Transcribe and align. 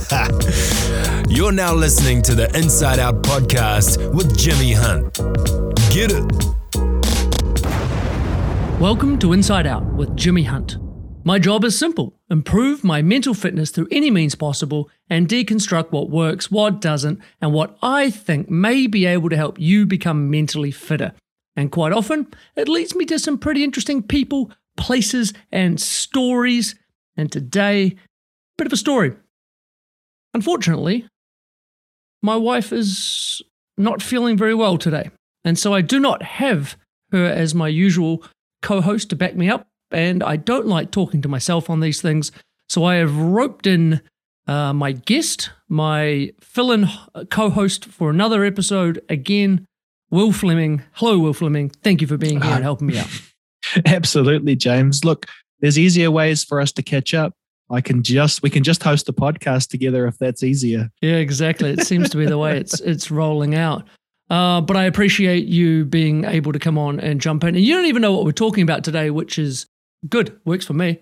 You're 1.28 1.52
now 1.52 1.74
listening 1.74 2.22
to 2.22 2.34
the 2.34 2.50
Inside 2.54 2.98
Out 2.98 3.22
podcast 3.22 4.12
with 4.14 4.36
Jimmy 4.36 4.72
Hunt. 4.72 5.12
Get 5.92 6.10
it? 6.10 6.24
Welcome 8.80 9.18
to 9.18 9.34
Inside 9.34 9.66
Out 9.66 9.84
with 9.84 10.16
Jimmy 10.16 10.44
Hunt. 10.44 10.78
My 11.22 11.38
job 11.38 11.64
is 11.64 11.78
simple 11.78 12.14
improve 12.30 12.82
my 12.82 13.02
mental 13.02 13.34
fitness 13.34 13.70
through 13.70 13.88
any 13.90 14.10
means 14.10 14.34
possible 14.34 14.88
and 15.10 15.28
deconstruct 15.28 15.92
what 15.92 16.08
works, 16.08 16.50
what 16.50 16.80
doesn't, 16.80 17.20
and 17.42 17.52
what 17.52 17.76
I 17.82 18.10
think 18.10 18.48
may 18.48 18.86
be 18.86 19.04
able 19.04 19.28
to 19.28 19.36
help 19.36 19.60
you 19.60 19.84
become 19.84 20.30
mentally 20.30 20.70
fitter. 20.70 21.12
And 21.56 21.70
quite 21.70 21.92
often, 21.92 22.28
it 22.56 22.68
leads 22.68 22.94
me 22.94 23.04
to 23.04 23.18
some 23.18 23.36
pretty 23.36 23.62
interesting 23.62 24.02
people, 24.02 24.50
places, 24.78 25.34
and 25.52 25.78
stories. 25.78 26.74
And 27.18 27.30
today, 27.30 27.96
bit 28.56 28.66
of 28.66 28.72
a 28.72 28.78
story. 28.78 29.14
Unfortunately, 30.34 31.06
my 32.22 32.36
wife 32.36 32.72
is 32.72 33.42
not 33.76 34.02
feeling 34.02 34.36
very 34.36 34.54
well 34.54 34.78
today. 34.78 35.10
And 35.44 35.58
so 35.58 35.72
I 35.72 35.80
do 35.80 35.98
not 35.98 36.22
have 36.22 36.76
her 37.12 37.24
as 37.24 37.54
my 37.54 37.68
usual 37.68 38.24
co 38.62 38.80
host 38.80 39.10
to 39.10 39.16
back 39.16 39.36
me 39.36 39.48
up. 39.48 39.66
And 39.90 40.22
I 40.22 40.36
don't 40.36 40.66
like 40.66 40.90
talking 40.90 41.22
to 41.22 41.28
myself 41.28 41.68
on 41.68 41.80
these 41.80 42.00
things. 42.00 42.30
So 42.68 42.84
I 42.84 42.96
have 42.96 43.16
roped 43.16 43.66
in 43.66 44.00
uh, 44.46 44.72
my 44.72 44.92
guest, 44.92 45.50
my 45.68 46.32
fill 46.40 46.70
in 46.70 46.88
co 47.30 47.50
host 47.50 47.86
for 47.86 48.10
another 48.10 48.44
episode 48.44 49.02
again, 49.08 49.66
Will 50.10 50.32
Fleming. 50.32 50.82
Hello, 50.92 51.18
Will 51.18 51.32
Fleming. 51.32 51.70
Thank 51.70 52.00
you 52.00 52.06
for 52.06 52.16
being 52.16 52.40
here 52.40 52.52
and 52.54 52.62
helping 52.62 52.88
me 52.88 52.98
out. 52.98 53.08
Absolutely, 53.86 54.56
James. 54.56 55.04
Look, 55.04 55.26
there's 55.60 55.78
easier 55.78 56.10
ways 56.10 56.44
for 56.44 56.60
us 56.60 56.72
to 56.72 56.82
catch 56.82 57.14
up. 57.14 57.32
I 57.70 57.80
can 57.80 58.02
just 58.02 58.42
we 58.42 58.50
can 58.50 58.64
just 58.64 58.82
host 58.82 59.08
a 59.08 59.12
podcast 59.12 59.68
together 59.68 60.06
if 60.06 60.18
that's 60.18 60.42
easier. 60.42 60.90
Yeah, 61.00 61.16
exactly. 61.16 61.70
It 61.70 61.86
seems 61.86 62.10
to 62.10 62.16
be 62.16 62.26
the 62.26 62.38
way 62.38 62.58
it's 62.58 62.80
it's 62.80 63.10
rolling 63.10 63.54
out. 63.54 63.86
Uh, 64.28 64.60
but 64.60 64.76
I 64.76 64.84
appreciate 64.84 65.46
you 65.46 65.84
being 65.84 66.24
able 66.24 66.52
to 66.52 66.58
come 66.58 66.78
on 66.78 67.00
and 67.00 67.20
jump 67.20 67.42
in. 67.42 67.56
And 67.56 67.64
you 67.64 67.74
don't 67.74 67.86
even 67.86 68.00
know 68.00 68.12
what 68.12 68.24
we're 68.24 68.32
talking 68.32 68.62
about 68.62 68.84
today, 68.84 69.10
which 69.10 69.38
is 69.38 69.66
good. 70.08 70.38
Works 70.44 70.64
for 70.64 70.72
me. 70.72 71.00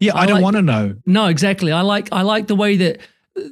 Yeah, 0.00 0.14
I, 0.14 0.22
I 0.22 0.26
don't 0.26 0.36
like, 0.36 0.42
want 0.42 0.56
to 0.56 0.62
know. 0.62 0.96
No, 1.06 1.26
exactly. 1.26 1.70
I 1.70 1.82
like 1.82 2.08
I 2.12 2.22
like 2.22 2.46
the 2.46 2.56
way 2.56 2.76
that 2.76 2.98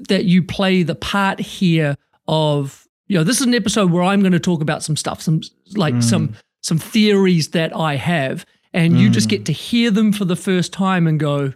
that 0.09 0.25
you 0.25 0.43
play 0.43 0.83
the 0.83 0.95
part 0.95 1.39
here 1.39 1.97
of 2.29 2.87
you 3.07 3.17
know 3.17 3.25
this 3.25 3.41
is 3.41 3.47
an 3.47 3.55
episode 3.55 3.91
where 3.91 4.03
I'm 4.03 4.21
going 4.21 4.33
to 4.33 4.41
talk 4.41 4.61
about 4.61 4.83
some 4.83 4.97
stuff, 4.97 5.21
some 5.21 5.43
like 5.77 5.95
mm. 5.95 6.03
some 6.03 6.35
some 6.63 6.79
theories 6.79 7.51
that 7.51 7.75
I 7.77 7.97
have, 7.97 8.45
and 8.73 8.95
mm. 8.95 9.01
you 9.01 9.11
just 9.11 9.29
get 9.29 9.43
mm. 9.43 9.47
to 9.47 9.53
hear 9.53 9.91
them 9.91 10.13
for 10.13 10.25
the 10.25 10.37
first 10.37 10.73
time 10.73 11.07
and 11.07 11.21
go, 11.21 11.53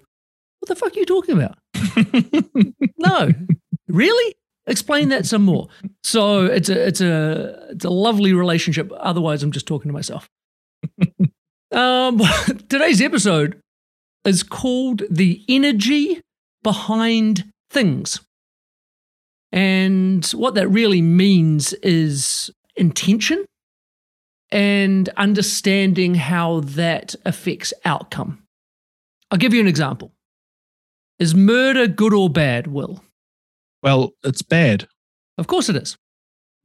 what 0.65 0.69
the 0.69 0.77
fuck 0.77 0.97
are 0.97 0.99
you 0.99 1.05
talking 1.05 1.37
about? 1.37 1.59
no, 2.97 3.31
really? 3.87 4.35
Explain 4.67 5.11
that 5.11 5.27
some 5.27 5.43
more. 5.43 5.69
So 6.03 6.47
it's 6.47 6.71
a 6.71 6.87
it's 6.87 7.03
a 7.03 7.67
it's 7.69 7.85
a 7.85 7.91
lovely 7.91 8.33
relationship. 8.33 8.91
Otherwise, 8.97 9.43
I'm 9.43 9.53
just 9.53 9.67
talking 9.67 9.91
to 9.91 9.93
myself. 9.93 10.27
um, 11.73 12.19
today's 12.71 13.03
episode 13.03 13.61
is 14.25 14.43
called 14.43 15.03
"The 15.11 15.45
Energy 15.51 16.23
Behind 16.63 17.45
Things," 17.69 18.21
and 19.53 20.25
what 20.29 20.55
that 20.55 20.69
really 20.69 21.03
means 21.03 21.75
is 21.75 22.51
intention 22.75 23.45
and 24.51 25.11
understanding 25.11 26.15
how 26.15 26.61
that 26.61 27.15
affects 27.27 27.75
outcome. 27.85 28.45
I'll 29.31 29.39
give 29.39 29.53
you 29.53 29.61
an 29.61 29.67
example. 29.67 30.14
Is 31.19 31.35
murder 31.35 31.87
good 31.87 32.13
or 32.13 32.29
bad, 32.29 32.67
Will? 32.67 33.03
Well, 33.83 34.13
it's 34.25 34.43
bad. 34.43 34.89
Of 35.39 35.47
course 35.47 35.69
it 35.69 35.77
is. 35.77 35.97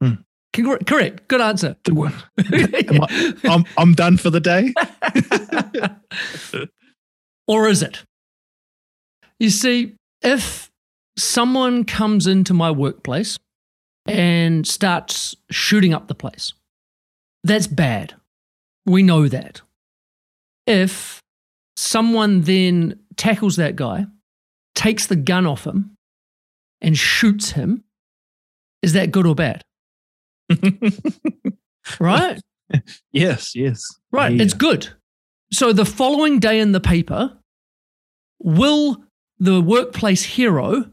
Hmm. 0.02 0.14
Correct. 0.52 1.28
Good 1.28 1.40
answer. 1.40 1.76
I, 1.88 3.34
I'm, 3.44 3.64
I'm 3.76 3.94
done 3.94 4.16
for 4.16 4.30
the 4.30 4.40
day. 4.40 4.74
or 7.46 7.68
is 7.68 7.82
it? 7.82 8.04
You 9.38 9.50
see, 9.50 9.94
if 10.22 10.70
someone 11.16 11.84
comes 11.84 12.26
into 12.26 12.52
my 12.52 12.70
workplace 12.70 13.38
and 14.06 14.66
starts 14.66 15.36
shooting 15.50 15.94
up 15.94 16.08
the 16.08 16.14
place, 16.14 16.52
that's 17.44 17.68
bad. 17.68 18.14
We 18.86 19.02
know 19.02 19.28
that. 19.28 19.60
If 20.66 21.20
someone 21.76 22.42
then 22.42 22.98
tackles 23.16 23.56
that 23.56 23.76
guy 23.76 24.06
takes 24.80 25.06
the 25.06 25.16
gun 25.16 25.46
off 25.46 25.66
him 25.66 25.94
and 26.80 26.96
shoots 26.96 27.50
him, 27.50 27.84
is 28.82 28.94
that 28.94 29.12
good 29.12 29.26
or 29.26 29.34
bad? 29.34 29.62
right? 32.00 32.40
Yes, 33.12 33.54
yes. 33.54 33.84
Right, 34.10 34.32
yeah. 34.32 34.42
it's 34.42 34.54
good. 34.54 34.88
So 35.52 35.74
the 35.74 35.84
following 35.84 36.38
day 36.38 36.58
in 36.58 36.72
the 36.72 36.80
paper, 36.80 37.36
Will, 38.42 39.04
the 39.38 39.60
workplace 39.60 40.22
hero, 40.22 40.86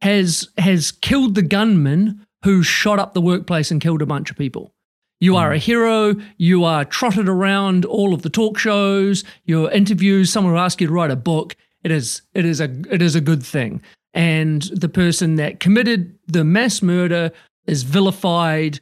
has 0.00 0.48
has 0.56 0.90
killed 0.90 1.34
the 1.34 1.42
gunman 1.42 2.26
who 2.44 2.62
shot 2.62 2.98
up 2.98 3.12
the 3.12 3.20
workplace 3.20 3.70
and 3.70 3.80
killed 3.80 4.00
a 4.00 4.06
bunch 4.06 4.30
of 4.30 4.38
people. 4.38 4.72
You 5.20 5.36
are 5.36 5.52
a 5.52 5.58
hmm. 5.58 5.64
hero. 5.64 6.14
You 6.38 6.64
are 6.64 6.86
trotted 6.86 7.28
around 7.28 7.84
all 7.84 8.14
of 8.14 8.22
the 8.22 8.30
talk 8.30 8.56
shows, 8.58 9.22
your 9.44 9.70
interviews. 9.70 10.32
Someone 10.32 10.54
will 10.54 10.60
ask 10.60 10.80
you 10.80 10.86
to 10.86 10.92
write 10.92 11.10
a 11.10 11.16
book, 11.16 11.56
it 11.84 11.90
is 11.90 12.22
it 12.34 12.44
is 12.44 12.60
a 12.60 12.70
it 12.90 13.02
is 13.02 13.14
a 13.14 13.20
good 13.20 13.42
thing. 13.42 13.82
And 14.14 14.62
the 14.74 14.88
person 14.88 15.36
that 15.36 15.60
committed 15.60 16.18
the 16.26 16.44
mass 16.44 16.82
murder 16.82 17.32
is 17.66 17.82
vilified. 17.82 18.80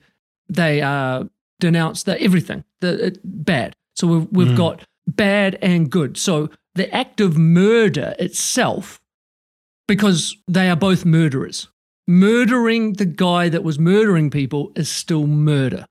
They 0.49 0.83
are 0.83 1.29
denounced. 1.61 2.07
That 2.07 2.21
everything 2.21 2.65
the 2.81 3.07
it, 3.07 3.19
bad. 3.25 3.75
So 3.95 4.07
we've 4.07 4.29
we've 4.33 4.49
mm. 4.49 4.57
got 4.57 4.85
bad 5.07 5.59
and 5.63 5.91
good. 5.91 6.17
So 6.17 6.51
the 6.75 6.93
act 6.95 7.21
of 7.21 7.37
murder 7.37 8.15
itself, 8.19 9.01
because 9.87 10.37
they 10.49 10.69
are 10.69 10.77
both 10.77 11.05
murderers. 11.05 11.69
Murdering 12.09 12.95
the 12.95 13.07
guy 13.07 13.49
that 13.49 13.63
was 13.63 13.79
murdering 13.79 14.31
people 14.31 14.73
is 14.75 14.89
still 14.89 15.29
murder. 15.29 15.85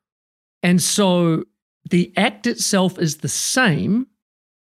And 0.61 0.81
so 0.81 1.45
the 1.89 2.11
act 2.17 2.45
itself 2.45 2.99
is 2.99 3.17
the 3.17 3.29
same, 3.29 4.07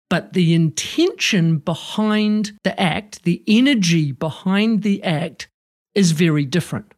but 0.09 0.33
the 0.33 0.53
intention 0.53 1.57
behind 1.57 2.53
the 2.63 2.79
act, 2.79 3.23
the 3.23 3.43
energy 3.47 4.11
behind 4.11 4.83
the 4.83 5.03
act 5.03 5.49
is 5.93 6.11
very 6.11 6.45
different. 6.45 6.93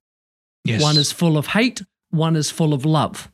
Yes. 0.63 0.81
One 0.81 0.97
is 0.97 1.11
full 1.11 1.37
of 1.37 1.47
hate, 1.47 1.81
one 2.09 2.35
is 2.35 2.51
full 2.51 2.73
of 2.73 2.85
love. 2.85 3.31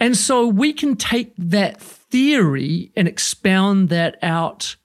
And 0.00 0.16
so 0.16 0.46
we 0.46 0.72
can 0.72 0.96
take 0.96 1.32
that 1.38 1.80
theory 1.80 2.92
and 2.96 3.08
expound 3.08 3.88
that 3.88 4.18
out 4.22 4.76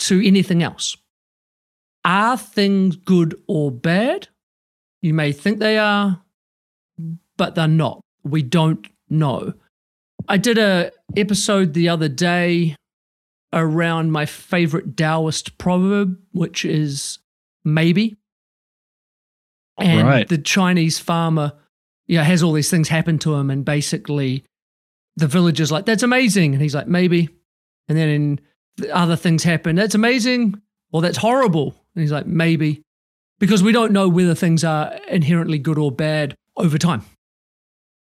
to 0.00 0.26
anything 0.26 0.62
else. 0.62 0.96
Are 2.04 2.36
things 2.36 2.96
good 2.96 3.40
or 3.46 3.70
bad? 3.70 4.28
You 5.00 5.14
may 5.14 5.32
think 5.32 5.58
they 5.58 5.78
are, 5.78 6.22
but 7.36 7.54
they're 7.54 7.68
not. 7.68 8.00
We 8.24 8.42
don't 8.42 8.86
know. 9.08 9.54
I 10.28 10.38
did 10.38 10.58
a 10.58 10.90
episode 11.16 11.74
the 11.74 11.90
other 11.90 12.08
day 12.08 12.76
around 13.54 14.10
my 14.10 14.26
favorite 14.26 14.96
Taoist 14.96 15.56
proverb, 15.58 16.18
which 16.32 16.64
is 16.64 17.18
maybe. 17.64 18.16
And 19.78 20.06
right. 20.06 20.28
the 20.28 20.38
Chinese 20.38 20.98
farmer, 20.98 21.52
yeah, 22.06 22.22
has 22.22 22.42
all 22.42 22.52
these 22.52 22.70
things 22.70 22.88
happen 22.88 23.18
to 23.20 23.34
him, 23.34 23.50
and 23.50 23.64
basically 23.64 24.44
the 25.16 25.26
villager's 25.26 25.72
like, 25.72 25.86
"That's 25.86 26.02
amazing," 26.02 26.52
and 26.52 26.62
he's 26.62 26.74
like, 26.74 26.86
"Maybe," 26.86 27.28
and 27.88 27.96
then 27.98 28.08
in 28.08 28.40
other 28.92 29.16
things 29.16 29.42
happen, 29.42 29.76
"That's 29.76 29.94
amazing," 29.94 30.60
or 30.92 31.00
"That's 31.00 31.18
horrible," 31.18 31.74
and 31.94 32.02
he's 32.02 32.12
like, 32.12 32.26
"Maybe," 32.26 32.82
because 33.40 33.62
we 33.62 33.72
don't 33.72 33.92
know 33.92 34.08
whether 34.08 34.34
things 34.34 34.62
are 34.62 34.92
inherently 35.08 35.58
good 35.58 35.78
or 35.78 35.90
bad 35.90 36.36
over 36.56 36.78
time. 36.78 37.02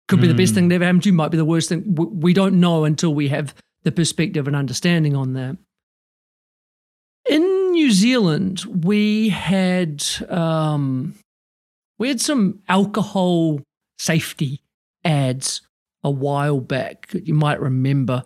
Could 0.07 0.19
be 0.19 0.27
mm. 0.27 0.31
the 0.31 0.43
best 0.43 0.53
thing 0.53 0.67
that 0.67 0.75
ever 0.75 0.85
happened 0.85 1.03
to 1.03 1.09
you, 1.09 1.13
might 1.13 1.31
be 1.31 1.37
the 1.37 1.45
worst 1.45 1.69
thing. 1.69 1.95
We 1.95 2.33
don't 2.33 2.59
know 2.59 2.83
until 2.83 3.13
we 3.13 3.29
have 3.29 3.55
the 3.85 3.91
perspective 3.91 4.47
and 4.47 4.55
understanding 4.55 5.15
on 5.15 5.33
that. 5.33 5.55
In 7.29 7.71
New 7.71 7.91
Zealand, 7.91 8.65
we 8.83 9.29
had 9.29 10.03
um, 10.27 11.15
we 11.97 12.09
had 12.09 12.19
some 12.19 12.59
alcohol 12.67 13.61
safety 13.97 14.61
ads 15.05 15.61
a 16.03 16.09
while 16.11 16.59
back. 16.59 17.09
You 17.13 17.33
might 17.33 17.61
remember, 17.61 18.23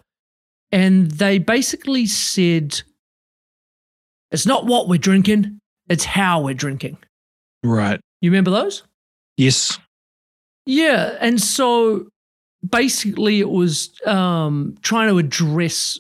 and 0.72 1.12
they 1.12 1.38
basically 1.38 2.08
said, 2.08 2.82
"It's 4.32 4.46
not 4.46 4.66
what 4.66 4.88
we're 4.88 4.98
drinking; 4.98 5.60
it's 5.88 6.06
how 6.06 6.42
we're 6.42 6.54
drinking." 6.54 6.98
Right. 7.64 8.00
You 8.22 8.32
remember 8.32 8.52
those? 8.52 8.84
Yes. 9.38 9.78
Yeah, 10.66 11.18
and 11.20 11.42
so 11.42 12.08
basically 12.68 13.40
it 13.40 13.50
was 13.50 13.90
um, 14.06 14.78
trying 14.82 15.08
to 15.10 15.18
address 15.18 16.00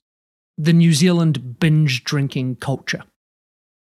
the 0.58 0.74
New 0.74 0.94
Zealand 0.94 1.60
binge 1.60 2.04
drinking 2.04 2.56
culture. 2.58 3.04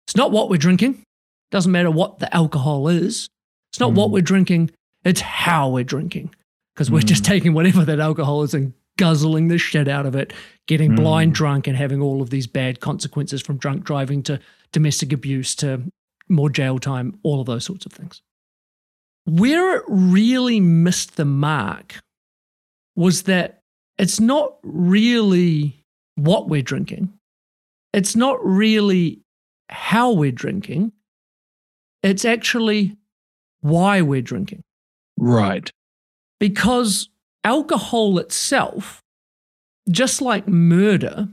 It's 0.06 0.16
not 0.16 0.30
what 0.32 0.48
we're 0.50 0.56
drinking, 0.58 1.02
Doesn't 1.50 1.70
matter 1.72 1.90
what 1.90 2.18
the 2.18 2.34
alcohol 2.34 2.88
is. 2.88 3.28
It's 3.70 3.78
not 3.80 3.92
what 3.92 4.08
Mm. 4.08 4.12
we're 4.12 4.22
drinking, 4.22 4.70
it's 5.04 5.20
how 5.20 5.68
we're 5.68 5.84
drinking. 5.84 6.34
Because 6.74 6.90
we're 6.90 7.02
just 7.02 7.24
Mm. 7.24 7.26
taking 7.26 7.52
whatever 7.52 7.84
that 7.84 8.00
alcohol 8.00 8.42
is 8.42 8.54
and 8.54 8.72
guzzling 8.96 9.48
the 9.48 9.58
shit 9.58 9.86
out 9.86 10.06
of 10.06 10.14
it, 10.16 10.32
getting 10.66 10.94
blind 10.96 11.32
Mm. 11.32 11.34
drunk 11.34 11.66
and 11.66 11.76
having 11.76 12.00
all 12.00 12.22
of 12.22 12.30
these 12.30 12.46
bad 12.46 12.80
consequences 12.80 13.42
from 13.42 13.58
drunk 13.58 13.84
driving 13.84 14.22
to 14.22 14.40
domestic 14.72 15.12
abuse 15.12 15.54
to 15.56 15.82
more 16.30 16.48
jail 16.48 16.78
time, 16.78 17.18
all 17.22 17.40
of 17.40 17.46
those 17.46 17.64
sorts 17.66 17.84
of 17.84 17.92
things. 17.92 18.22
Where 19.26 19.76
it 19.76 19.84
really 19.88 20.58
missed 20.60 21.16
the 21.16 21.24
mark 21.26 22.00
was 22.96 23.22
that 23.22 23.60
it's 23.98 24.20
not 24.20 24.56
really 24.62 25.84
what 26.16 26.48
we're 26.48 26.62
drinking. 26.62 27.12
It's 27.92 28.16
not 28.16 28.44
really 28.44 29.20
how 29.68 30.12
we're 30.12 30.32
drinking. 30.32 30.92
It's 32.02 32.24
actually 32.24 32.96
why 33.60 34.02
we're 34.02 34.22
drinking. 34.22 34.62
Right. 35.16 35.70
Because 36.40 37.08
alcohol 37.44 38.18
itself, 38.18 39.02
just 39.90 40.20
like 40.20 40.48
murder, 40.48 41.28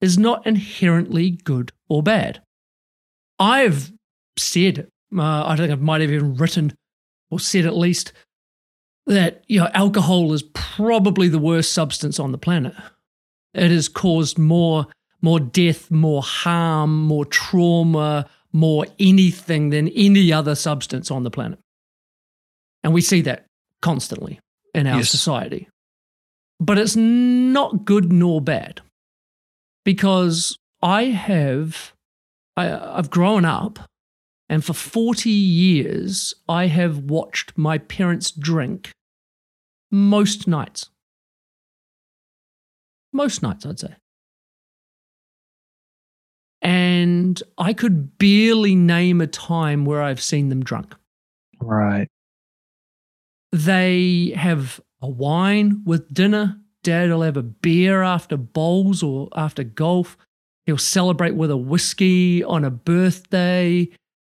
is 0.00 0.18
not 0.18 0.46
inherently 0.46 1.30
good 1.30 1.72
or 1.88 2.02
bad. 2.02 2.42
I've 3.38 3.92
said, 4.38 4.88
uh, 5.16 5.46
I 5.46 5.56
think 5.56 5.70
I 5.70 5.74
might 5.76 6.00
have 6.00 6.10
even 6.10 6.34
written 6.34 6.74
or 7.30 7.38
said 7.38 7.66
at 7.66 7.76
least 7.76 8.12
that 9.10 9.44
you 9.48 9.58
know 9.60 9.68
alcohol 9.74 10.32
is 10.32 10.42
probably 10.54 11.28
the 11.28 11.38
worst 11.38 11.72
substance 11.72 12.18
on 12.18 12.32
the 12.32 12.38
planet. 12.38 12.74
It 13.54 13.70
has 13.70 13.88
caused 13.88 14.38
more 14.38 14.86
more 15.22 15.40
death, 15.40 15.90
more 15.90 16.22
harm, 16.22 17.02
more 17.02 17.24
trauma, 17.26 18.26
more 18.52 18.86
anything 18.98 19.70
than 19.70 19.88
any 19.88 20.32
other 20.32 20.54
substance 20.54 21.10
on 21.10 21.24
the 21.24 21.30
planet. 21.30 21.58
And 22.82 22.94
we 22.94 23.02
see 23.02 23.20
that 23.22 23.44
constantly 23.82 24.40
in 24.74 24.86
our 24.86 24.98
Yes. 24.98 25.10
society. 25.10 25.68
But 26.58 26.78
it's 26.78 26.96
not 26.96 27.84
good 27.84 28.12
nor 28.12 28.40
bad 28.40 28.80
because 29.84 30.56
I 30.82 31.04
have 31.06 31.92
I, 32.56 32.70
I've 32.98 33.10
grown 33.10 33.44
up 33.44 33.78
and 34.48 34.64
for 34.64 34.72
40 34.74 35.30
years 35.30 36.34
I 36.48 36.66
have 36.66 36.98
watched 36.98 37.56
my 37.56 37.78
parents 37.78 38.30
drink 38.30 38.90
most 39.90 40.46
nights. 40.46 40.90
Most 43.12 43.42
nights, 43.42 43.66
I'd 43.66 43.78
say. 43.78 43.94
And 46.62 47.42
I 47.58 47.72
could 47.72 48.18
barely 48.18 48.74
name 48.74 49.20
a 49.20 49.26
time 49.26 49.84
where 49.84 50.02
I've 50.02 50.22
seen 50.22 50.48
them 50.48 50.62
drunk. 50.62 50.94
Right. 51.60 52.08
They 53.52 54.32
have 54.36 54.80
a 55.00 55.08
wine 55.08 55.82
with 55.84 56.12
dinner. 56.12 56.58
Dad 56.82 57.10
will 57.10 57.22
have 57.22 57.36
a 57.36 57.42
beer 57.42 58.02
after 58.02 58.36
bowls 58.36 59.02
or 59.02 59.28
after 59.34 59.64
golf. 59.64 60.16
He'll 60.66 60.78
celebrate 60.78 61.34
with 61.34 61.50
a 61.50 61.56
whiskey 61.56 62.44
on 62.44 62.64
a 62.64 62.70
birthday. 62.70 63.88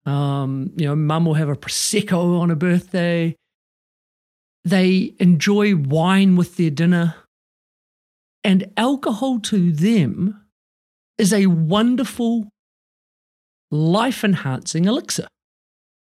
Um, 0.06 0.72
you 0.76 0.86
know, 0.86 0.96
mum 0.96 1.24
will 1.24 1.34
have 1.34 1.48
a 1.48 1.56
prosecco 1.56 2.40
on 2.40 2.50
a 2.50 2.56
birthday. 2.56 3.34
They 4.68 5.14
enjoy 5.18 5.76
wine 5.76 6.36
with 6.36 6.56
their 6.56 6.68
dinner. 6.68 7.14
And 8.44 8.70
alcohol 8.76 9.40
to 9.40 9.72
them 9.72 10.44
is 11.16 11.32
a 11.32 11.46
wonderful, 11.46 12.50
life 13.70 14.24
enhancing 14.24 14.84
elixir. 14.84 15.26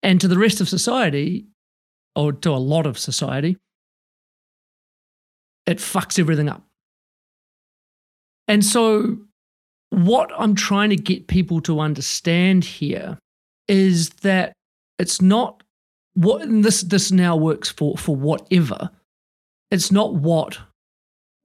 And 0.02 0.20
to 0.20 0.26
the 0.26 0.38
rest 0.38 0.60
of 0.60 0.68
society, 0.68 1.46
or 2.16 2.32
to 2.32 2.50
a 2.50 2.58
lot 2.58 2.84
of 2.84 2.98
society, 2.98 3.58
it 5.66 5.78
fucks 5.78 6.18
everything 6.18 6.48
up. 6.48 6.64
And 8.48 8.64
so, 8.64 9.18
what 9.90 10.32
I'm 10.36 10.56
trying 10.56 10.90
to 10.90 10.96
get 10.96 11.28
people 11.28 11.60
to 11.62 11.78
understand 11.78 12.64
here 12.64 13.18
is 13.68 14.10
that 14.22 14.52
it's 14.98 15.22
not 15.22 15.57
what 16.18 16.42
and 16.42 16.64
this 16.64 16.82
this 16.82 17.12
now 17.12 17.36
works 17.36 17.68
for 17.68 17.96
for 17.96 18.16
whatever. 18.16 18.90
It's 19.70 19.92
not 19.92 20.14
what, 20.14 20.58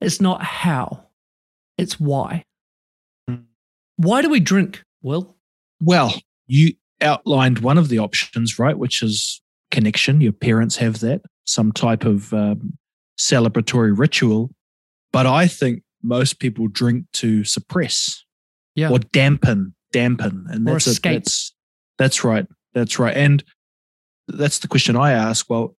it's 0.00 0.20
not 0.20 0.42
how, 0.42 1.04
it's 1.78 2.00
why. 2.00 2.44
Mm. 3.30 3.44
Why 3.96 4.22
do 4.22 4.30
we 4.30 4.40
drink? 4.40 4.82
Well, 5.02 5.36
Well, 5.80 6.14
you 6.46 6.72
outlined 7.02 7.58
one 7.58 7.76
of 7.76 7.88
the 7.90 7.98
options, 7.98 8.58
right? 8.58 8.76
Which 8.78 9.02
is 9.02 9.42
connection. 9.70 10.22
Your 10.22 10.32
parents 10.32 10.76
have 10.76 11.00
that, 11.00 11.20
some 11.46 11.70
type 11.70 12.06
of 12.06 12.32
um, 12.32 12.78
celebratory 13.20 13.96
ritual. 13.96 14.50
But 15.12 15.26
I 15.26 15.46
think 15.46 15.82
most 16.02 16.38
people 16.38 16.66
drink 16.68 17.04
to 17.14 17.44
suppress 17.44 18.24
Yeah. 18.74 18.90
or 18.90 18.98
dampen, 18.98 19.74
dampen. 19.92 20.46
And 20.48 20.66
Or 20.66 20.72
that's, 20.72 20.86
a- 20.98 21.00
that's, 21.02 21.54
that's 21.98 22.24
right. 22.24 22.46
That's 22.72 22.98
right. 22.98 23.14
And 23.16 23.44
that's 24.28 24.58
the 24.58 24.68
question 24.68 24.96
I 24.96 25.12
ask. 25.12 25.48
Well, 25.48 25.76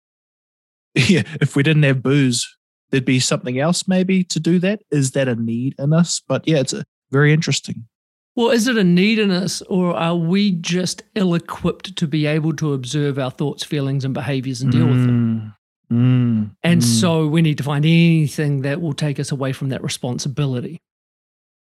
yeah, 0.96 1.24
if 1.42 1.56
we 1.56 1.64
didn't 1.64 1.84
have 1.84 2.02
booze, 2.04 2.48
there'd 2.90 3.06
be 3.06 3.20
something 3.20 3.60
else 3.60 3.88
maybe 3.88 4.24
to 4.26 4.40
do 4.40 4.60
that. 4.60 4.82
Is 4.92 5.12
that 5.12 5.28
a 5.28 5.36
need 5.36 5.76
in 5.80 5.94
us? 5.94 6.22
But 6.28 6.48
yeah, 6.48 6.58
it's 6.58 6.74
a, 6.74 6.86
very 7.12 7.34
interesting. 7.34 7.88
Well, 8.36 8.52
is 8.52 8.68
it 8.68 8.78
a 8.78 8.84
need 8.84 9.18
in 9.18 9.32
us, 9.32 9.62
or 9.64 9.96
are 9.96 10.16
we 10.16 10.52
just 10.52 11.04
ill 11.16 11.36
equipped 11.36 11.96
to 11.96 12.08
be 12.08 12.26
able 12.26 12.54
to 12.58 12.74
observe 12.74 13.18
our 13.18 13.32
thoughts, 13.32 13.64
feelings, 13.64 14.04
and 14.04 14.14
behaviors 14.14 14.62
and 14.62 14.72
deal 14.74 14.88
with 14.88 15.06
them? 15.06 15.54
Mm, 15.90 15.96
mm, 15.96 16.56
And 16.62 16.82
mm. 16.82 16.84
so 16.84 17.28
we 17.28 17.42
need 17.42 17.58
to 17.60 17.64
find 17.64 17.86
anything 17.86 18.62
that 18.64 18.82
will 18.82 18.94
take 18.94 19.22
us 19.22 19.32
away 19.32 19.54
from 19.54 19.70
that 19.70 19.82
responsibility. 19.82 20.82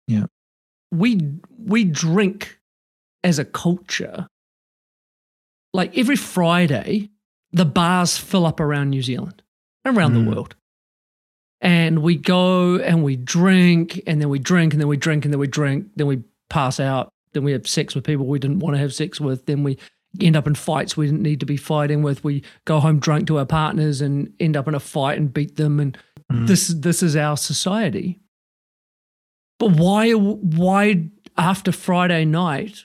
Yeah. 0.09 0.25
We 0.91 1.21
we 1.59 1.85
drink 1.85 2.59
as 3.23 3.39
a 3.39 3.45
culture. 3.45 4.27
Like 5.77 5.97
every 5.97 6.17
Friday, 6.17 7.11
the 7.53 7.65
bars 7.65 8.17
fill 8.17 8.47
up 8.47 8.61
around 8.61 8.91
New 8.91 9.03
Zealand, 9.03 9.43
around 9.85 10.13
Mm. 10.13 10.25
the 10.25 10.31
world. 10.31 10.57
And 11.61 12.03
we 12.03 12.17
go 12.17 12.77
and 12.79 13.03
we 13.03 13.17
drink, 13.17 14.01
and 14.07 14.21
then 14.21 14.29
we 14.29 14.39
drink, 14.39 14.73
and 14.75 14.81
then 14.81 14.89
we 14.89 14.97
drink, 14.97 15.25
and 15.25 15.33
then 15.33 15.39
we 15.41 15.47
drink, 15.47 15.87
then 15.97 16.07
we 16.07 16.23
pass 16.51 16.79
out, 16.81 17.09
then 17.33 17.45
we 17.45 17.53
have 17.53 17.67
sex 17.67 17.95
with 17.95 18.05
people 18.05 18.27
we 18.27 18.39
didn't 18.39 18.59
want 18.61 18.75
to 18.75 18.79
have 18.81 18.93
sex 18.95 19.21
with, 19.21 19.47
then 19.47 19.63
we 19.63 19.79
end 20.21 20.37
up 20.37 20.47
in 20.47 20.55
fights 20.55 20.97
we 20.97 21.07
didn't 21.07 21.23
need 21.23 21.41
to 21.41 21.47
be 21.47 21.57
fighting 21.59 22.03
with. 22.03 22.25
We 22.25 22.43
go 22.65 22.81
home 22.81 22.99
drunk 22.99 23.27
to 23.27 23.39
our 23.39 23.45
partners 23.47 24.01
and 24.01 24.33
end 24.41 24.57
up 24.57 24.67
in 24.69 24.75
a 24.75 24.81
fight 24.81 25.19
and 25.19 25.33
beat 25.33 25.57
them. 25.57 25.79
And 25.81 25.97
Mm. 26.33 26.47
this 26.49 26.69
this 26.69 27.03
is 27.03 27.15
our 27.17 27.37
society. 27.37 28.19
But 29.59 29.73
why 29.73 30.13
why 30.13 31.09
after 31.37 31.71
Friday 31.73 32.25
night 32.25 32.85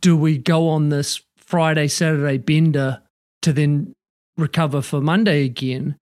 do 0.00 0.16
we 0.16 0.38
go 0.38 0.68
on 0.68 0.88
this 0.88 1.20
Friday 1.52 1.86
Saturday 1.86 2.38
bender 2.38 3.02
to 3.42 3.52
then 3.52 3.92
recover 4.38 4.80
for 4.80 5.02
Monday 5.02 5.44
again? 5.44 5.96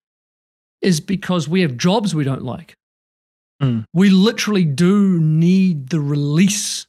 Is 0.81 1.01
because 1.01 1.49
we 1.49 1.63
have 1.63 1.77
jobs 1.77 2.15
we 2.15 2.23
don't 2.23 2.45
like. 2.45 2.75
Mm. 3.61 3.83
We 3.93 4.11
literally 4.11 4.65
do 4.65 5.19
need 5.19 5.89
the 5.89 6.01
release 6.01 6.87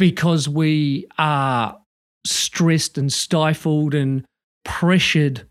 because 0.00 0.48
we 0.48 1.06
are 1.16 1.78
stressed 2.26 2.98
and 2.98 3.12
stifled 3.12 3.94
and 3.94 4.24
pressured, 4.64 5.46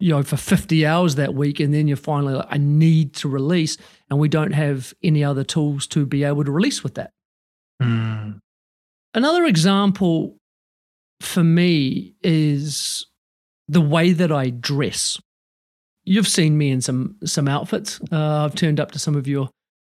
you 0.00 0.10
know, 0.10 0.24
for 0.24 0.36
50 0.36 0.84
hours 0.84 1.14
that 1.14 1.34
week. 1.34 1.60
And 1.60 1.72
then 1.72 1.86
you're 1.86 1.96
finally 1.96 2.34
like, 2.34 2.48
I 2.50 2.58
need 2.58 3.14
to 3.14 3.28
release. 3.28 3.78
And 4.10 4.18
we 4.18 4.28
don't 4.28 4.52
have 4.52 4.92
any 5.00 5.22
other 5.22 5.44
tools 5.44 5.86
to 5.88 6.06
be 6.06 6.24
able 6.24 6.42
to 6.42 6.50
release 6.50 6.82
with 6.82 6.96
that. 6.96 7.12
Mm. 7.80 8.40
Another 9.14 9.44
example 9.44 10.36
for 11.24 11.44
me 11.44 12.14
is 12.22 13.06
the 13.68 13.80
way 13.80 14.12
that 14.12 14.30
I 14.30 14.50
dress. 14.50 15.18
You've 16.04 16.28
seen 16.28 16.58
me 16.58 16.70
in 16.70 16.80
some 16.80 17.16
some 17.24 17.48
outfits. 17.48 18.00
Uh, 18.12 18.44
I've 18.44 18.54
turned 18.54 18.78
up 18.78 18.92
to 18.92 18.98
some 18.98 19.16
of 19.16 19.26
your 19.26 19.48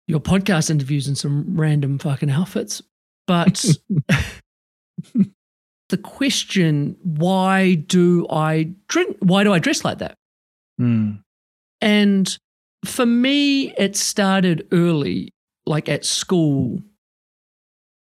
your 0.08 0.20
podcast 0.20 0.70
interviews 0.70 1.08
in 1.08 1.16
some 1.16 1.56
random 1.56 1.98
fucking 2.00 2.30
outfits. 2.30 2.82
But 3.28 3.64
the 5.90 5.98
question, 5.98 6.98
why 7.04 7.76
do 7.76 8.28
I 8.30 8.74
drink? 8.88 9.18
Why 9.20 9.44
do 9.44 9.54
I 9.54 9.60
dress 9.60 9.86
like 9.86 10.00
that? 10.00 10.16
Mm. 10.80 11.22
And 11.80 12.38
for 12.84 13.06
me, 13.06 13.74
it 13.76 13.96
started 13.96 14.68
early, 14.72 15.34
like 15.66 15.88
at 15.88 16.04
school. 16.04 16.82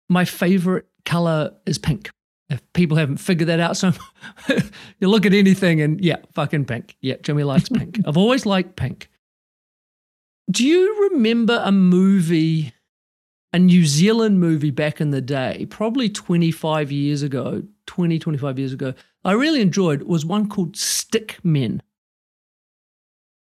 My 0.09 0.25
favorite 0.25 0.87
color 1.05 1.51
is 1.67 1.77
pink. 1.77 2.09
If 2.49 2.61
people 2.73 2.97
haven't 2.97 3.17
figured 3.17 3.47
that 3.49 3.59
out, 3.59 3.77
so 3.77 3.91
you 4.99 5.07
look 5.07 5.25
at 5.25 5.33
anything 5.33 5.81
and 5.81 6.03
yeah, 6.03 6.17
fucking 6.33 6.65
pink. 6.65 6.95
Yeah, 7.01 7.15
Jimmy 7.21 7.43
likes 7.43 7.69
pink. 7.69 7.99
I've 8.05 8.17
always 8.17 8.45
liked 8.45 8.75
pink. 8.75 9.09
Do 10.49 10.65
you 10.65 11.09
remember 11.11 11.61
a 11.63 11.71
movie 11.71 12.73
a 13.53 13.59
New 13.59 13.85
Zealand 13.85 14.39
movie 14.39 14.71
back 14.71 15.01
in 15.01 15.11
the 15.11 15.21
day, 15.21 15.65
probably 15.69 16.09
25 16.09 16.91
years 16.91 17.23
ago, 17.23 17.63
20, 17.87 18.19
25 18.19 18.59
years 18.59 18.73
ago, 18.73 18.93
I 19.25 19.31
really 19.33 19.61
enjoyed 19.61 20.03
was 20.03 20.25
one 20.25 20.47
called 20.47 20.73
Stickmen. 20.75 21.81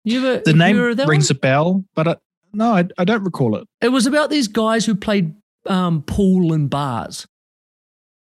You 0.05 0.19
ever 0.19 0.43
The 0.45 0.53
name 0.53 0.77
rings 0.77 1.31
one? 1.31 1.37
a 1.37 1.41
bell, 1.41 1.85
but 1.95 2.09
I, 2.09 2.17
no, 2.53 2.73
I, 2.75 2.85
I 2.99 3.05
don't 3.05 3.25
recall 3.25 3.57
it. 3.57 3.67
It 3.81 3.89
was 3.89 4.07
about 4.07 4.29
these 4.29 4.49
guys 4.49 4.85
who 4.85 4.95
played 4.95 5.35
um, 5.67 6.03
pool 6.03 6.53
in 6.53 6.69
bars, 6.69 7.27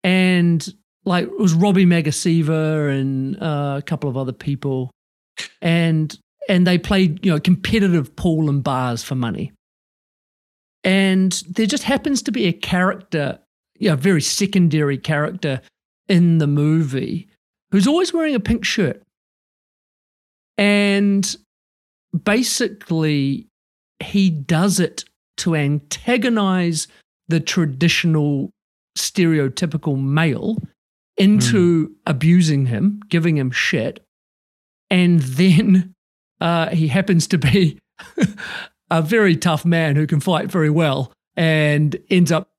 and 0.05 0.69
like 1.05 1.25
it 1.25 1.39
was 1.39 1.55
Robbie 1.55 1.87
Magasiva 1.87 2.97
and 2.97 3.43
uh, 3.43 3.77
a 3.79 3.83
couple 3.83 4.09
of 4.09 4.17
other 4.17 4.33
people, 4.33 4.91
and 5.61 6.17
and 6.49 6.67
they 6.67 6.79
played 6.79 7.25
you 7.25 7.33
know 7.33 7.41
competitive 7.41 8.15
pool 8.15 8.49
and 8.49 8.63
bars 8.63 9.03
for 9.03 9.17
money. 9.17 9.53
And 10.85 11.33
there 11.49 11.67
just 11.67 11.85
happens 11.85 12.23
to 12.23 12.33
be 12.33 12.45
a 12.45 12.53
character, 12.53 13.39
you 13.79 13.89
know, 13.89 13.95
a 13.95 13.97
very 13.97 14.21
secondary 14.21 14.99
character 14.99 15.63
in 16.09 16.37
the 16.37 16.47
movie 16.47 17.27
who's 17.71 17.87
always 17.87 18.13
wearing 18.13 18.35
a 18.35 18.41
pink 18.41 18.67
shirt. 18.67 19.03
And 20.59 21.35
basically, 22.23 23.49
he 23.99 24.29
does 24.29 24.79
it 24.79 25.05
to 25.39 25.57
antagonize 25.57 26.87
the 27.29 27.41
traditional 27.41 28.51
stereotypical 28.97 30.01
male 30.01 30.59
into 31.17 31.95
abusing 32.07 32.67
him, 32.67 33.01
giving 33.09 33.37
him 33.37 33.51
shit. 33.51 34.05
And 34.91 35.21
then 35.21 35.95
uh, 36.41 36.71
he 36.71 36.89
happens 36.89 37.27
to 37.29 37.39
be 37.39 37.79
a 38.91 39.03
very 39.03 39.37
tough 39.37 39.65
man 39.65 39.97
who 39.97 40.07
can 40.07 40.21
fight 40.21 40.51
very 40.51 40.71
well 40.71 41.13
and 41.37 41.97
ends 42.11 42.33
up, 42.33 42.51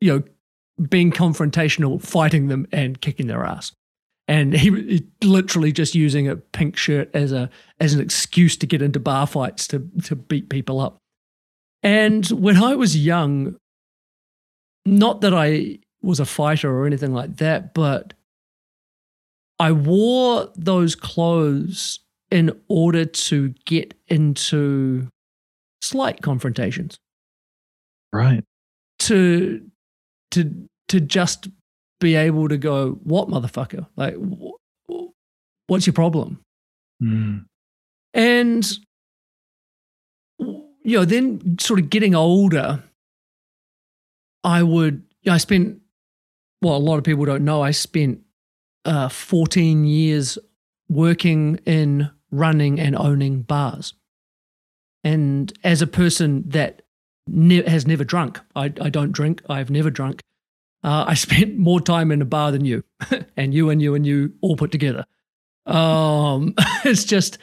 you 0.00 0.12
know, 0.12 0.86
being 0.88 1.10
confrontational, 1.10 2.00
fighting 2.00 2.48
them 2.48 2.66
and 2.72 3.00
kicking 3.00 3.26
their 3.26 3.44
ass. 3.44 3.72
And 4.28 4.54
he, 4.54 4.70
he 4.70 5.06
literally 5.26 5.72
just 5.72 5.94
using 5.94 6.28
a 6.28 6.36
pink 6.36 6.76
shirt 6.76 7.10
as 7.14 7.32
a 7.32 7.50
as 7.80 7.94
an 7.94 8.00
excuse 8.00 8.56
to 8.58 8.66
get 8.66 8.80
into 8.80 9.00
bar 9.00 9.26
fights 9.26 9.66
to 9.68 9.90
to 10.04 10.14
beat 10.14 10.48
people 10.48 10.80
up. 10.80 10.98
And 11.82 12.26
when 12.28 12.56
I 12.56 12.76
was 12.76 12.96
young, 12.96 13.56
not 14.86 15.20
that 15.20 15.34
I 15.34 15.78
was 16.02 16.20
a 16.20 16.24
fighter 16.26 16.70
or 16.74 16.86
anything 16.86 17.12
like 17.12 17.36
that, 17.36 17.74
but 17.74 18.14
I 19.58 19.72
wore 19.72 20.48
those 20.56 20.94
clothes 20.94 22.00
in 22.30 22.58
order 22.68 23.04
to 23.04 23.50
get 23.66 23.94
into 24.08 25.08
slight 25.82 26.22
confrontations 26.22 26.96
Right. 28.12 28.44
to 29.00 29.68
to 30.32 30.68
to 30.88 31.00
just 31.00 31.48
be 32.00 32.14
able 32.14 32.48
to 32.48 32.56
go 32.56 32.92
what 33.04 33.28
motherfucker 33.28 33.86
like 33.96 34.14
wh- 34.16 35.08
what's 35.66 35.86
your 35.86 35.94
problem 35.94 36.40
Mm. 37.02 37.44
and 38.14 38.78
you 40.38 40.96
know 40.96 41.04
then 41.04 41.58
sort 41.58 41.80
of 41.80 41.90
getting 41.90 42.14
older 42.14 42.82
i 44.44 44.62
would 44.62 45.02
i 45.28 45.38
spent 45.38 45.78
well 46.62 46.76
a 46.76 46.78
lot 46.78 46.98
of 46.98 47.04
people 47.04 47.24
don't 47.24 47.44
know 47.44 47.62
i 47.62 47.70
spent 47.70 48.20
uh, 48.86 49.08
14 49.08 49.84
years 49.84 50.38
working 50.88 51.60
in 51.66 52.10
running 52.30 52.80
and 52.80 52.96
owning 52.96 53.42
bars 53.42 53.92
and 55.04 55.52
as 55.62 55.82
a 55.82 55.86
person 55.86 56.44
that 56.48 56.82
ne- 57.26 57.68
has 57.68 57.86
never 57.86 58.04
drunk 58.04 58.40
I, 58.56 58.72
I 58.80 58.88
don't 58.88 59.12
drink 59.12 59.42
i've 59.48 59.70
never 59.70 59.90
drunk 59.90 60.22
uh, 60.82 61.04
i 61.06 61.14
spent 61.26 61.58
more 61.58 61.80
time 61.80 62.10
in 62.10 62.22
a 62.22 62.26
bar 62.26 62.52
than 62.52 62.64
you 62.64 62.84
and 63.36 63.52
you 63.52 63.68
and 63.68 63.82
you 63.82 63.94
and 63.94 64.06
you 64.06 64.32
all 64.40 64.56
put 64.56 64.72
together 64.72 65.04
um, 65.66 66.54
it's 66.84 67.04
just 67.04 67.38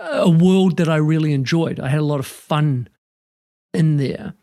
a 0.00 0.30
world 0.30 0.78
that 0.78 0.88
I 0.88 0.96
really 0.96 1.32
enjoyed. 1.32 1.78
I 1.80 1.88
had 1.88 2.00
a 2.00 2.04
lot 2.04 2.20
of 2.20 2.26
fun 2.26 2.88
in 3.74 3.96
there. 3.98 4.34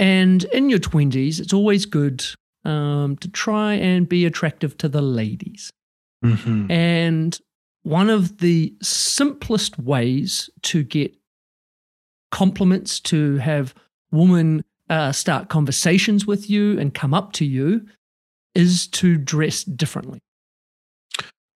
And 0.00 0.44
in 0.44 0.70
your 0.70 0.78
20s, 0.78 1.40
it's 1.40 1.52
always 1.52 1.84
good 1.84 2.24
um, 2.64 3.18
to 3.18 3.28
try 3.28 3.74
and 3.74 4.08
be 4.08 4.24
attractive 4.24 4.78
to 4.78 4.88
the 4.88 5.02
ladies. 5.02 5.70
Mhm. 6.24 6.70
And 6.70 7.38
one 7.82 8.08
of 8.08 8.38
the 8.38 8.74
simplest 8.80 9.78
ways 9.78 10.48
to 10.62 10.82
get 10.82 11.14
compliments, 12.30 12.98
to 13.00 13.36
have 13.36 13.74
women 14.10 14.64
uh, 14.88 15.12
start 15.12 15.50
conversations 15.50 16.26
with 16.26 16.48
you 16.48 16.78
and 16.78 16.94
come 16.94 17.12
up 17.12 17.32
to 17.34 17.44
you, 17.44 17.86
is 18.54 18.86
to 18.88 19.18
dress 19.18 19.64
differently. 19.64 20.20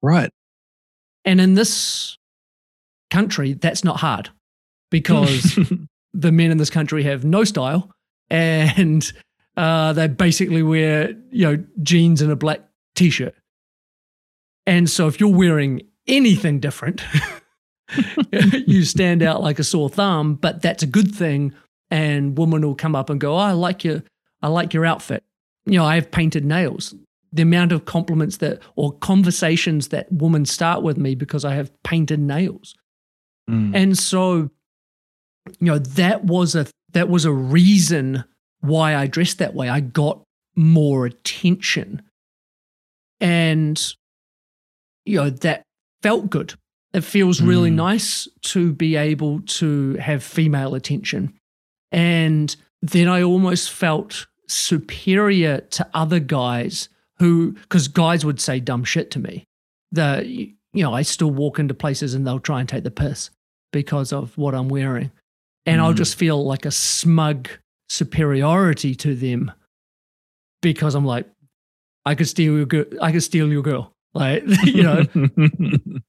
Right. 0.02 0.30
And 1.24 1.40
in 1.40 1.54
this 1.54 2.18
country, 3.10 3.54
that's 3.54 3.84
not 3.84 4.00
hard 4.00 4.28
because 4.90 5.58
the 6.12 6.30
men 6.30 6.50
in 6.50 6.58
this 6.58 6.70
country 6.70 7.04
have 7.04 7.24
no 7.24 7.44
style 7.44 7.93
and 8.30 9.12
uh, 9.56 9.92
they 9.92 10.08
basically 10.08 10.62
wear, 10.62 11.14
you 11.30 11.44
know, 11.44 11.64
jeans 11.82 12.22
and 12.22 12.32
a 12.32 12.36
black 12.36 12.60
t 12.94 13.10
shirt. 13.10 13.34
And 14.66 14.88
so 14.88 15.06
if 15.06 15.20
you're 15.20 15.34
wearing 15.34 15.82
anything 16.06 16.60
different, 16.60 17.02
you 18.66 18.84
stand 18.84 19.22
out 19.22 19.42
like 19.42 19.58
a 19.58 19.64
sore 19.64 19.88
thumb, 19.88 20.34
but 20.34 20.62
that's 20.62 20.82
a 20.82 20.86
good 20.86 21.14
thing. 21.14 21.54
And 21.90 22.36
women 22.36 22.62
will 22.62 22.74
come 22.74 22.96
up 22.96 23.10
and 23.10 23.20
go, 23.20 23.34
oh, 23.34 23.38
I 23.38 23.52
like 23.52 23.84
your, 23.84 24.02
I 24.42 24.48
like 24.48 24.74
your 24.74 24.86
outfit. 24.86 25.22
You 25.66 25.78
know, 25.78 25.84
I 25.84 25.94
have 25.96 26.10
painted 26.10 26.44
nails. 26.44 26.94
The 27.32 27.42
amount 27.42 27.72
of 27.72 27.84
compliments 27.84 28.38
that 28.38 28.60
or 28.76 28.92
conversations 28.98 29.88
that 29.88 30.10
women 30.10 30.46
start 30.46 30.82
with 30.82 30.96
me 30.96 31.14
because 31.14 31.44
I 31.44 31.54
have 31.54 31.70
painted 31.82 32.20
nails. 32.20 32.74
Mm. 33.50 33.74
And 33.74 33.98
so, 33.98 34.50
you 35.58 35.66
know, 35.66 35.78
that 35.78 36.24
was 36.24 36.54
a 36.54 36.66
that 36.94 37.08
was 37.08 37.24
a 37.24 37.32
reason 37.32 38.24
why 38.60 38.96
I 38.96 39.06
dressed 39.06 39.38
that 39.38 39.54
way. 39.54 39.68
I 39.68 39.80
got 39.80 40.22
more 40.56 41.06
attention. 41.06 42.02
And 43.20 43.80
you 45.04 45.16
know, 45.18 45.28
that 45.30 45.62
felt 46.02 46.30
good. 46.30 46.54
It 46.94 47.02
feels 47.02 47.42
really 47.42 47.70
Mm. 47.70 47.74
nice 47.74 48.26
to 48.42 48.72
be 48.72 48.96
able 48.96 49.40
to 49.40 49.94
have 49.94 50.22
female 50.22 50.74
attention. 50.74 51.34
And 51.92 52.54
then 52.80 53.08
I 53.08 53.22
almost 53.22 53.70
felt 53.70 54.26
superior 54.48 55.60
to 55.60 55.86
other 55.92 56.20
guys 56.20 56.88
who, 57.18 57.52
because 57.52 57.88
guys 57.88 58.24
would 58.24 58.40
say 58.40 58.60
dumb 58.60 58.84
shit 58.84 59.10
to 59.12 59.18
me. 59.18 59.44
The, 59.92 60.24
you 60.72 60.82
know, 60.82 60.94
I 60.94 61.02
still 61.02 61.30
walk 61.30 61.58
into 61.58 61.74
places 61.74 62.14
and 62.14 62.26
they'll 62.26 62.40
try 62.40 62.60
and 62.60 62.68
take 62.68 62.84
the 62.84 62.90
piss 62.90 63.30
because 63.72 64.12
of 64.12 64.36
what 64.38 64.54
I'm 64.54 64.68
wearing. 64.68 65.10
And 65.66 65.80
I'll 65.80 65.94
Mm. 65.94 65.98
just 65.98 66.16
feel 66.16 66.44
like 66.44 66.66
a 66.66 66.70
smug 66.70 67.48
superiority 67.88 68.94
to 68.96 69.14
them 69.14 69.50
because 70.62 70.94
I'm 70.94 71.04
like, 71.06 71.26
I 72.04 72.14
could 72.14 72.28
steal 72.28 72.56
your 72.56 72.66
girl. 72.66 72.84
I 73.00 73.12
could 73.12 73.22
steal 73.22 73.50
your 73.50 73.62
girl. 73.62 73.92
Like, 74.12 74.44
you 74.64 74.82
know, 74.82 75.06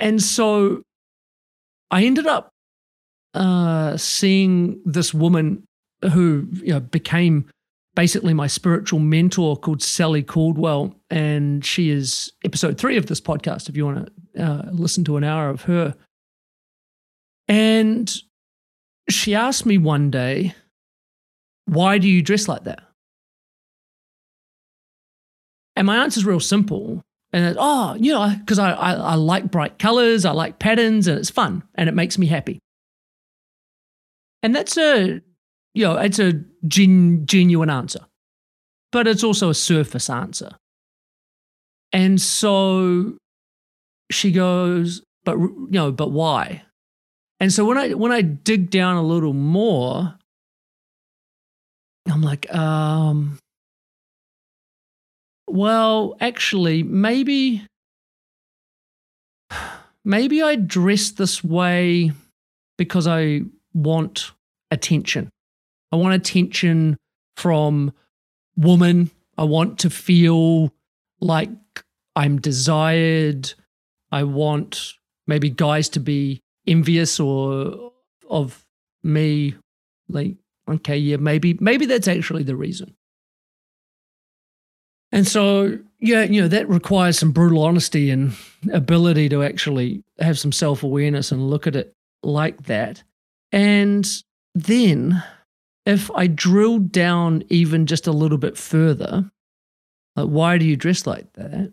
and 0.00 0.22
so 0.22 0.82
I 1.90 2.04
ended 2.04 2.26
up 2.26 2.50
uh, 3.34 3.96
seeing 3.96 4.80
this 4.84 5.12
woman 5.12 5.64
who 6.12 6.46
you 6.52 6.72
know 6.74 6.80
became 6.80 7.48
basically 7.94 8.32
my 8.34 8.46
spiritual 8.46 8.98
mentor 9.00 9.56
called 9.56 9.82
Sally 9.82 10.22
Caldwell, 10.22 10.94
and 11.10 11.64
she 11.64 11.90
is 11.90 12.32
episode 12.44 12.78
three 12.78 12.96
of 12.96 13.06
this 13.06 13.20
podcast. 13.20 13.68
If 13.68 13.76
you 13.76 13.84
want 13.84 14.10
to 14.36 14.42
uh, 14.42 14.70
listen 14.72 15.04
to 15.04 15.16
an 15.16 15.24
hour 15.24 15.48
of 15.50 15.62
her, 15.62 15.94
and 17.48 18.14
she 19.08 19.34
asked 19.34 19.66
me 19.66 19.78
one 19.78 20.10
day, 20.10 20.54
"Why 21.66 21.98
do 21.98 22.08
you 22.08 22.22
dress 22.22 22.48
like 22.48 22.64
that?" 22.64 22.82
And 25.76 25.86
my 25.86 26.02
answer 26.02 26.18
is 26.18 26.26
real 26.26 26.40
simple. 26.40 27.02
And 27.32 27.46
it's, 27.46 27.56
oh, 27.58 27.94
you 27.98 28.12
know, 28.12 28.34
because 28.38 28.58
I, 28.58 28.72
I, 28.72 28.92
I 28.92 29.14
like 29.14 29.50
bright 29.50 29.78
colors, 29.78 30.26
I 30.26 30.32
like 30.32 30.58
patterns, 30.58 31.06
and 31.06 31.18
it's 31.18 31.30
fun 31.30 31.62
and 31.74 31.88
it 31.88 31.94
makes 31.94 32.18
me 32.18 32.26
happy. 32.26 32.58
And 34.42 34.54
that's 34.54 34.76
a, 34.76 35.22
you 35.72 35.84
know, 35.84 35.96
it's 35.96 36.18
a 36.18 36.34
gen, 36.68 37.24
genuine 37.24 37.70
answer, 37.70 38.00
but 38.90 39.06
it's 39.06 39.24
also 39.24 39.48
a 39.48 39.54
surface 39.54 40.10
answer. 40.10 40.50
And 41.90 42.20
so 42.20 43.16
she 44.10 44.30
goes, 44.30 45.02
but, 45.24 45.38
you 45.38 45.68
know, 45.70 45.90
but 45.90 46.10
why? 46.10 46.64
And 47.42 47.52
so 47.52 47.64
when 47.64 47.76
I, 47.76 47.88
when 47.94 48.12
I 48.12 48.22
dig 48.22 48.70
down 48.70 48.94
a 48.94 49.02
little 49.02 49.32
more, 49.32 50.14
I'm 52.08 52.22
like, 52.22 52.48
um, 52.54 53.36
well, 55.48 56.16
actually, 56.20 56.84
maybe 56.84 57.66
maybe 60.04 60.40
I 60.40 60.54
dress 60.54 61.10
this 61.10 61.42
way 61.42 62.12
because 62.78 63.08
I 63.08 63.40
want 63.74 64.30
attention. 64.70 65.28
I 65.90 65.96
want 65.96 66.14
attention 66.14 66.96
from 67.36 67.92
woman. 68.56 69.10
I 69.36 69.42
want 69.42 69.80
to 69.80 69.90
feel 69.90 70.72
like 71.20 71.50
I'm 72.14 72.40
desired. 72.40 73.52
I 74.12 74.22
want 74.22 74.92
maybe 75.26 75.50
guys 75.50 75.88
to 75.88 75.98
be 75.98 76.40
envious 76.66 77.18
or 77.20 77.92
of 78.28 78.64
me. 79.02 79.54
Like, 80.08 80.36
okay, 80.68 80.96
yeah, 80.96 81.16
maybe 81.16 81.56
maybe 81.60 81.86
that's 81.86 82.08
actually 82.08 82.42
the 82.42 82.56
reason. 82.56 82.94
And 85.12 85.28
so, 85.28 85.78
yeah, 86.00 86.22
you 86.22 86.40
know, 86.40 86.48
that 86.48 86.68
requires 86.68 87.18
some 87.18 87.32
brutal 87.32 87.62
honesty 87.62 88.10
and 88.10 88.32
ability 88.72 89.28
to 89.28 89.42
actually 89.42 90.02
have 90.18 90.38
some 90.38 90.52
self 90.52 90.82
awareness 90.82 91.30
and 91.30 91.50
look 91.50 91.66
at 91.66 91.76
it 91.76 91.94
like 92.22 92.64
that. 92.64 93.02
And 93.52 94.08
then, 94.54 95.22
if 95.84 96.10
I 96.12 96.26
drill 96.26 96.78
down 96.78 97.44
even 97.48 97.86
just 97.86 98.06
a 98.06 98.12
little 98.12 98.38
bit 98.38 98.56
further, 98.56 99.30
like, 100.16 100.28
why 100.28 100.56
do 100.56 100.64
you 100.64 100.76
dress 100.76 101.06
like 101.06 101.32
that? 101.34 101.72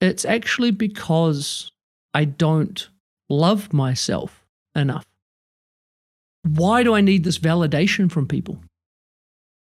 It's 0.00 0.24
actually 0.24 0.72
because 0.72 1.70
I 2.12 2.24
don't 2.24 2.88
love 3.32 3.72
myself 3.72 4.44
enough. 4.74 5.06
Why 6.42 6.82
do 6.82 6.94
I 6.94 7.00
need 7.00 7.24
this 7.24 7.38
validation 7.38 8.10
from 8.10 8.26
people? 8.26 8.62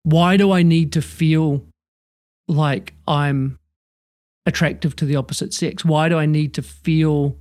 Why 0.03 0.37
do 0.37 0.51
I 0.51 0.63
need 0.63 0.93
to 0.93 1.01
feel 1.01 1.65
like 2.47 2.93
I'm 3.07 3.59
attractive 4.45 4.95
to 4.97 5.05
the 5.05 5.15
opposite 5.15 5.53
sex? 5.53 5.83
Why 5.83 6.07
do 6.09 6.17
I 6.17 6.25
need 6.25 6.53
to 6.55 6.61
feel 6.61 7.37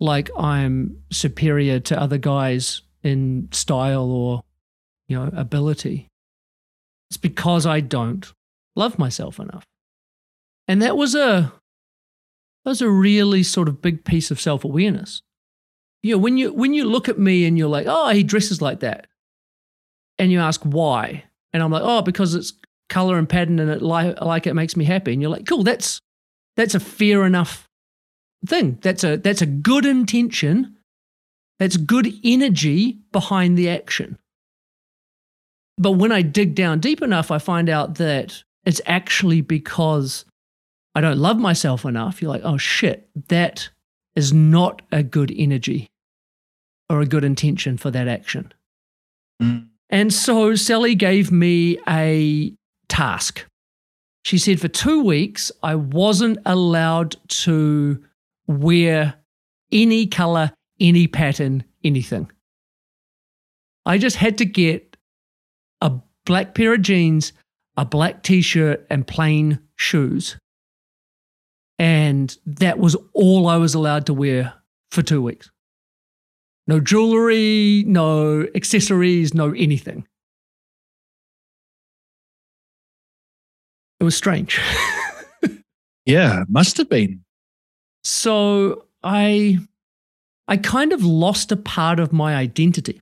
like 0.00 0.30
I'm 0.38 1.02
superior 1.12 1.80
to 1.80 2.00
other 2.00 2.18
guys 2.18 2.82
in 3.02 3.48
style 3.52 4.10
or, 4.10 4.42
you 5.08 5.18
know, 5.18 5.30
ability? 5.36 6.08
It's 7.10 7.16
because 7.16 7.66
I 7.66 7.80
don't 7.80 8.32
love 8.74 8.98
myself 8.98 9.38
enough. 9.38 9.64
And 10.66 10.82
that 10.82 10.96
was 10.96 11.14
a 11.14 11.52
that 12.64 12.70
was 12.70 12.82
a 12.82 12.90
really 12.90 13.42
sort 13.42 13.68
of 13.68 13.80
big 13.80 14.04
piece 14.04 14.30
of 14.30 14.40
self-awareness. 14.40 15.22
You 16.02 16.14
know, 16.14 16.18
when 16.18 16.36
you 16.36 16.52
when 16.52 16.74
you 16.74 16.84
look 16.84 17.08
at 17.08 17.18
me 17.18 17.46
and 17.46 17.58
you're 17.58 17.68
like, 17.68 17.86
oh, 17.88 18.10
he 18.10 18.22
dresses 18.22 18.62
like 18.62 18.80
that. 18.80 19.06
And 20.18 20.32
you 20.32 20.40
ask 20.40 20.60
why. 20.62 21.24
And 21.52 21.62
I'm 21.62 21.70
like, 21.70 21.82
oh, 21.84 22.02
because 22.02 22.34
it's 22.34 22.52
color 22.88 23.18
and 23.18 23.28
pattern 23.28 23.58
and 23.58 23.70
it 23.70 23.82
like, 23.82 24.20
like 24.20 24.46
it 24.46 24.54
makes 24.54 24.76
me 24.76 24.84
happy 24.84 25.12
and 25.12 25.20
you're 25.20 25.30
like 25.30 25.46
cool 25.46 25.62
that's 25.62 26.00
that's 26.56 26.74
a 26.74 26.80
fair 26.80 27.24
enough 27.24 27.68
thing 28.46 28.78
that's 28.82 29.04
a 29.04 29.16
that's 29.16 29.42
a 29.42 29.46
good 29.46 29.84
intention 29.84 30.76
that's 31.58 31.76
good 31.76 32.12
energy 32.24 32.98
behind 33.12 33.58
the 33.58 33.68
action 33.68 34.18
but 35.76 35.92
when 35.92 36.12
i 36.12 36.22
dig 36.22 36.54
down 36.54 36.80
deep 36.80 37.02
enough 37.02 37.30
i 37.30 37.38
find 37.38 37.68
out 37.68 37.96
that 37.96 38.42
it's 38.64 38.80
actually 38.86 39.40
because 39.40 40.24
i 40.94 41.00
don't 41.00 41.18
love 41.18 41.38
myself 41.38 41.84
enough 41.84 42.22
you're 42.22 42.30
like 42.30 42.42
oh 42.44 42.56
shit 42.56 43.08
that 43.28 43.68
is 44.18 44.32
not 44.32 44.82
a 44.92 45.02
good 45.02 45.32
energy 45.36 45.86
or 46.90 47.00
a 47.00 47.06
good 47.06 47.24
intention 47.24 47.76
for 47.76 47.90
that 47.90 48.08
action 48.08 48.52
mm. 49.42 49.66
and 49.90 50.12
so 50.12 50.54
sally 50.54 50.94
gave 50.94 51.30
me 51.30 51.78
a 51.88 52.52
task. 52.88 53.46
She 54.24 54.38
said 54.38 54.60
for 54.60 54.68
two 54.68 55.02
weeks, 55.04 55.52
I 55.62 55.74
wasn't 55.74 56.38
allowed 56.44 57.16
to 57.44 58.02
wear 58.46 59.14
any 59.70 60.06
color, 60.06 60.52
any 60.80 61.06
pattern, 61.06 61.64
anything. 61.84 62.30
I 63.86 63.98
just 63.98 64.16
had 64.16 64.38
to 64.38 64.44
get 64.44 64.96
a 65.80 65.92
black 66.26 66.54
pair 66.54 66.74
of 66.74 66.82
jeans, 66.82 67.32
a 67.76 67.84
black 67.84 68.22
t 68.22 68.42
shirt, 68.42 68.86
and 68.90 69.06
plain 69.06 69.60
shoes. 69.76 70.36
And 71.78 72.36
that 72.44 72.78
was 72.78 72.96
all 73.12 73.46
I 73.46 73.56
was 73.56 73.74
allowed 73.74 74.06
to 74.06 74.14
wear 74.14 74.54
for 74.90 75.02
two 75.02 75.22
weeks. 75.22 75.50
No 76.66 76.80
jewelry, 76.80 77.84
no 77.86 78.46
accessories, 78.54 79.32
no 79.32 79.52
anything. 79.52 80.06
It 84.00 84.04
was 84.04 84.16
strange. 84.16 84.60
yeah, 86.06 86.44
must 86.48 86.76
have 86.76 86.88
been. 86.88 87.24
So 88.04 88.84
I 89.02 89.58
I 90.46 90.56
kind 90.56 90.92
of 90.92 91.02
lost 91.04 91.52
a 91.52 91.56
part 91.56 92.00
of 92.00 92.12
my 92.12 92.34
identity. 92.34 93.00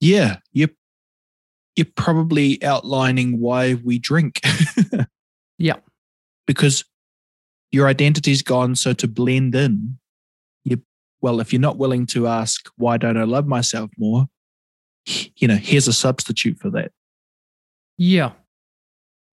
Yeah, 0.00 0.38
you're 0.52 0.70
you're 1.76 1.86
probably 1.96 2.62
outlining 2.64 3.40
why 3.40 3.74
we 3.74 3.98
drink. 3.98 4.40
yeah. 5.58 5.76
Because 6.46 6.84
your 7.76 7.86
identity's 7.86 8.42
gone. 8.42 8.74
So 8.74 8.94
to 8.94 9.06
blend 9.06 9.54
in, 9.54 9.98
you 10.64 10.82
well, 11.20 11.40
if 11.40 11.52
you're 11.52 11.60
not 11.60 11.76
willing 11.76 12.06
to 12.06 12.26
ask 12.26 12.68
why 12.76 12.96
don't 12.96 13.18
I 13.18 13.24
love 13.24 13.46
myself 13.46 13.90
more, 13.98 14.26
you 15.36 15.46
know, 15.46 15.56
here's 15.56 15.86
a 15.86 15.92
substitute 15.92 16.58
for 16.58 16.70
that. 16.70 16.90
Yeah. 17.98 18.32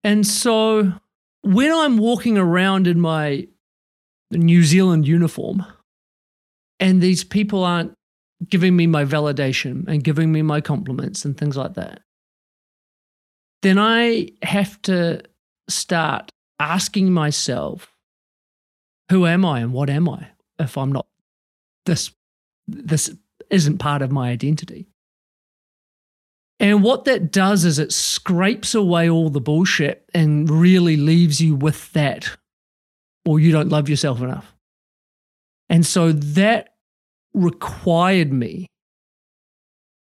And 0.03 0.27
so 0.27 0.91
when 1.41 1.71
I'm 1.71 1.97
walking 1.97 2.37
around 2.37 2.85
in 2.87 2.99
my 2.99 3.47
New 4.31 4.63
Zealand 4.63 5.07
uniform 5.07 5.65
and 6.79 7.01
these 7.01 7.23
people 7.23 7.63
aren't 7.63 7.93
giving 8.49 8.75
me 8.75 8.87
my 8.87 9.05
validation 9.05 9.87
and 9.87 10.03
giving 10.03 10.31
me 10.31 10.41
my 10.41 10.59
compliments 10.59 11.23
and 11.23 11.37
things 11.37 11.55
like 11.55 11.75
that, 11.75 12.01
then 13.61 13.79
I 13.79 14.31
have 14.41 14.81
to 14.83 15.21
start 15.69 16.29
asking 16.59 17.11
myself, 17.11 17.92
who 19.09 19.25
am 19.25 19.45
I 19.45 19.59
and 19.59 19.73
what 19.73 19.89
am 19.89 20.07
I 20.09 20.27
if 20.59 20.77
I'm 20.77 20.91
not 20.91 21.07
this 21.85 22.11
this 22.67 23.13
isn't 23.49 23.77
part 23.77 24.01
of 24.01 24.11
my 24.11 24.29
identity. 24.29 24.87
And 26.59 26.83
what 26.83 27.05
that 27.05 27.31
does 27.31 27.65
is 27.65 27.77
it 27.77 27.91
scrapes 27.91 28.73
away 28.73 29.09
all 29.09 29.29
the 29.29 29.41
bullshit 29.41 30.09
and 30.13 30.49
really 30.49 30.95
leaves 30.95 31.41
you 31.41 31.55
with 31.55 31.91
that, 31.93 32.37
or 33.25 33.39
you 33.39 33.51
don't 33.51 33.69
love 33.69 33.89
yourself 33.89 34.21
enough. 34.21 34.55
And 35.69 35.85
so 35.85 36.11
that 36.11 36.75
required 37.33 38.31
me, 38.31 38.67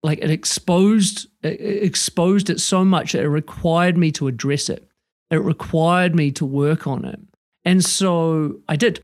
like 0.03 0.19
it 0.19 0.31
exposed, 0.31 1.29
it 1.43 1.61
exposed 1.61 2.51
it 2.51 2.61
so 2.61 2.85
much 2.85 3.13
that 3.13 3.23
it 3.23 3.29
required 3.29 3.97
me 3.97 4.11
to 4.13 4.27
address 4.27 4.69
it. 4.69 4.89
It 5.31 5.43
required 5.43 6.15
me 6.15 6.33
to 6.33 6.47
work 6.47 6.87
on 6.87 7.05
it. 7.05 7.21
And 7.65 7.85
so 7.85 8.61
I 8.69 8.77
did. 8.77 9.01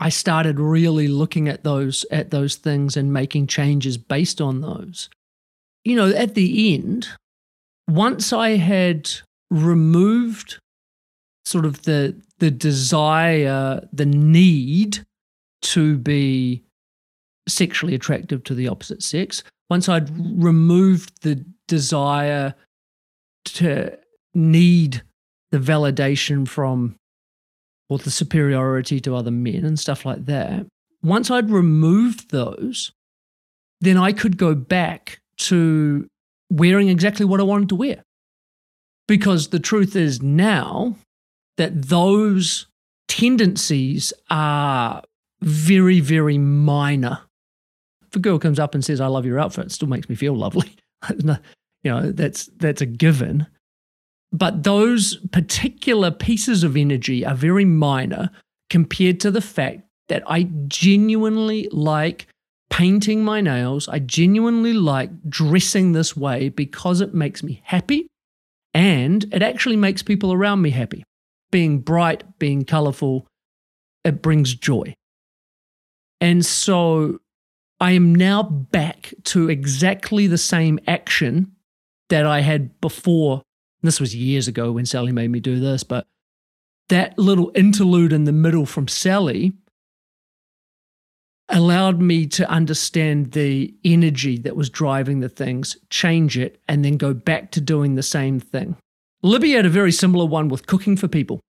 I 0.00 0.10
started 0.10 0.60
really 0.60 1.08
looking 1.08 1.48
at 1.48 1.64
those 1.64 2.04
at 2.10 2.30
those 2.30 2.56
things 2.56 2.96
and 2.96 3.12
making 3.12 3.48
changes 3.48 3.98
based 3.98 4.40
on 4.40 4.60
those 4.60 5.08
you 5.88 5.96
know, 5.96 6.10
at 6.10 6.34
the 6.34 6.74
end, 6.74 7.08
once 7.88 8.30
I 8.30 8.50
had 8.56 9.10
removed 9.50 10.58
sort 11.46 11.64
of 11.64 11.82
the 11.82 12.14
the 12.40 12.50
desire, 12.50 13.80
the 13.90 14.04
need 14.04 15.00
to 15.62 15.96
be 15.96 16.62
sexually 17.48 17.94
attractive 17.94 18.44
to 18.44 18.54
the 18.54 18.68
opposite 18.68 19.02
sex, 19.02 19.42
once 19.70 19.88
I'd 19.88 20.10
removed 20.42 21.22
the 21.22 21.42
desire 21.66 22.54
to 23.46 23.98
need 24.34 25.02
the 25.50 25.58
validation 25.58 26.46
from 26.46 26.96
or 27.88 27.98
the 27.98 28.10
superiority 28.10 29.00
to 29.00 29.14
other 29.14 29.30
men 29.30 29.64
and 29.64 29.78
stuff 29.78 30.04
like 30.04 30.26
that, 30.26 30.66
once 31.02 31.30
I'd 31.30 31.50
removed 31.50 32.30
those, 32.30 32.92
then 33.80 33.96
I 33.96 34.12
could 34.12 34.36
go 34.36 34.54
back 34.54 35.20
to 35.38 36.08
wearing 36.50 36.88
exactly 36.88 37.24
what 37.24 37.40
I 37.40 37.44
wanted 37.44 37.68
to 37.70 37.76
wear. 37.76 38.02
Because 39.06 39.48
the 39.48 39.60
truth 39.60 39.96
is 39.96 40.20
now 40.20 40.96
that 41.56 41.88
those 41.88 42.66
tendencies 43.08 44.12
are 44.28 45.02
very, 45.40 46.00
very 46.00 46.38
minor. 46.38 47.20
If 48.06 48.16
a 48.16 48.20
girl 48.20 48.38
comes 48.38 48.58
up 48.58 48.74
and 48.74 48.84
says, 48.84 49.00
I 49.00 49.06
love 49.06 49.24
your 49.24 49.38
outfit, 49.38 49.66
it 49.66 49.72
still 49.72 49.88
makes 49.88 50.08
me 50.08 50.14
feel 50.14 50.34
lovely. 50.34 50.74
you 51.10 51.36
know, 51.84 52.12
that's 52.12 52.46
that's 52.56 52.80
a 52.80 52.86
given. 52.86 53.46
But 54.32 54.62
those 54.62 55.16
particular 55.32 56.10
pieces 56.10 56.62
of 56.62 56.76
energy 56.76 57.24
are 57.24 57.34
very 57.34 57.64
minor 57.64 58.30
compared 58.68 59.20
to 59.20 59.30
the 59.30 59.40
fact 59.40 59.82
that 60.08 60.22
I 60.26 60.48
genuinely 60.68 61.68
like 61.72 62.26
painting 62.70 63.24
my 63.24 63.40
nails. 63.40 63.88
I 63.88 63.98
genuinely 63.98 64.72
like 64.72 65.10
dressing 65.28 65.92
this 65.92 66.16
way 66.16 66.48
because 66.50 67.00
it 67.00 67.14
makes 67.14 67.42
me 67.42 67.62
happy 67.64 68.06
and 68.74 69.24
it 69.32 69.42
actually 69.42 69.76
makes 69.76 70.02
people 70.02 70.32
around 70.32 70.62
me 70.62 70.70
happy. 70.70 71.04
Being 71.50 71.80
bright, 71.80 72.38
being 72.38 72.64
colorful, 72.64 73.26
it 74.04 74.20
brings 74.22 74.54
joy. 74.54 74.94
And 76.20 76.44
so 76.44 77.20
I 77.80 77.92
am 77.92 78.14
now 78.14 78.42
back 78.42 79.14
to 79.24 79.48
exactly 79.48 80.26
the 80.26 80.38
same 80.38 80.78
action 80.86 81.52
that 82.10 82.26
I 82.26 82.40
had 82.40 82.80
before. 82.80 83.42
This 83.82 84.00
was 84.00 84.14
years 84.14 84.48
ago 84.48 84.72
when 84.72 84.86
Sally 84.86 85.12
made 85.12 85.30
me 85.30 85.40
do 85.40 85.60
this, 85.60 85.84
but 85.84 86.06
that 86.88 87.18
little 87.18 87.52
interlude 87.54 88.12
in 88.12 88.24
the 88.24 88.32
middle 88.32 88.66
from 88.66 88.88
Sally 88.88 89.52
allowed 91.48 92.00
me 92.00 92.26
to 92.26 92.48
understand 92.50 93.32
the 93.32 93.74
energy 93.84 94.36
that 94.38 94.56
was 94.56 94.68
driving 94.68 95.20
the 95.20 95.28
things, 95.28 95.76
change 95.90 96.36
it, 96.36 96.60
and 96.68 96.84
then 96.84 96.96
go 96.96 97.14
back 97.14 97.50
to 97.52 97.60
doing 97.60 97.94
the 97.94 98.02
same 98.02 98.38
thing. 98.38 98.76
Libby 99.22 99.52
had 99.52 99.66
a 99.66 99.70
very 99.70 99.92
similar 99.92 100.26
one 100.26 100.48
with 100.48 100.66
cooking 100.66 100.96
for 100.96 101.08
people. 101.08 101.40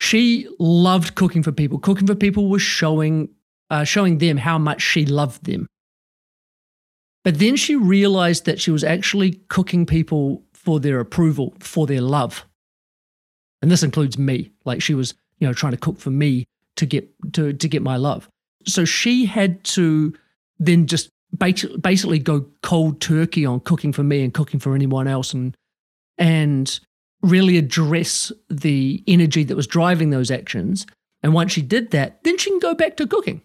She 0.00 0.48
loved 0.58 1.14
cooking 1.14 1.42
for 1.42 1.52
people. 1.52 1.78
Cooking 1.78 2.06
for 2.06 2.14
people 2.14 2.48
was 2.48 2.62
showing, 2.62 3.28
uh, 3.70 3.84
showing 3.84 4.18
them 4.18 4.38
how 4.38 4.58
much 4.58 4.82
she 4.82 5.06
loved 5.06 5.44
them. 5.44 5.66
But 7.22 7.38
then 7.38 7.56
she 7.56 7.76
realized 7.76 8.46
that 8.46 8.60
she 8.60 8.70
was 8.70 8.82
actually 8.82 9.42
cooking 9.48 9.84
people 9.86 10.42
for 10.64 10.80
their 10.80 11.00
approval, 11.00 11.54
for 11.60 11.86
their 11.86 12.00
love. 12.00 12.46
And 13.62 13.70
this 13.70 13.82
includes 13.82 14.18
me. 14.18 14.52
Like 14.64 14.82
she 14.82 14.94
was, 14.94 15.14
you 15.38 15.46
know, 15.46 15.52
trying 15.52 15.72
to 15.72 15.78
cook 15.78 15.98
for 15.98 16.10
me 16.10 16.46
to 16.76 16.86
get 16.86 17.08
to 17.34 17.52
to 17.52 17.68
get 17.68 17.82
my 17.82 17.96
love. 17.96 18.28
So 18.66 18.84
she 18.84 19.26
had 19.26 19.62
to 19.64 20.14
then 20.58 20.86
just 20.86 21.10
basically 21.36 22.18
go 22.18 22.46
cold 22.62 23.00
turkey 23.00 23.46
on 23.46 23.60
cooking 23.60 23.92
for 23.92 24.02
me 24.02 24.22
and 24.22 24.34
cooking 24.34 24.60
for 24.60 24.74
anyone 24.74 25.08
else 25.08 25.32
and 25.32 25.56
and 26.18 26.80
really 27.22 27.56
address 27.56 28.32
the 28.48 29.02
energy 29.06 29.44
that 29.44 29.56
was 29.56 29.66
driving 29.66 30.10
those 30.10 30.30
actions. 30.30 30.86
And 31.22 31.34
once 31.34 31.52
she 31.52 31.62
did 31.62 31.90
that, 31.90 32.22
then 32.24 32.38
she 32.38 32.50
can 32.50 32.58
go 32.58 32.74
back 32.74 32.96
to 32.96 33.06
cooking. 33.06 33.42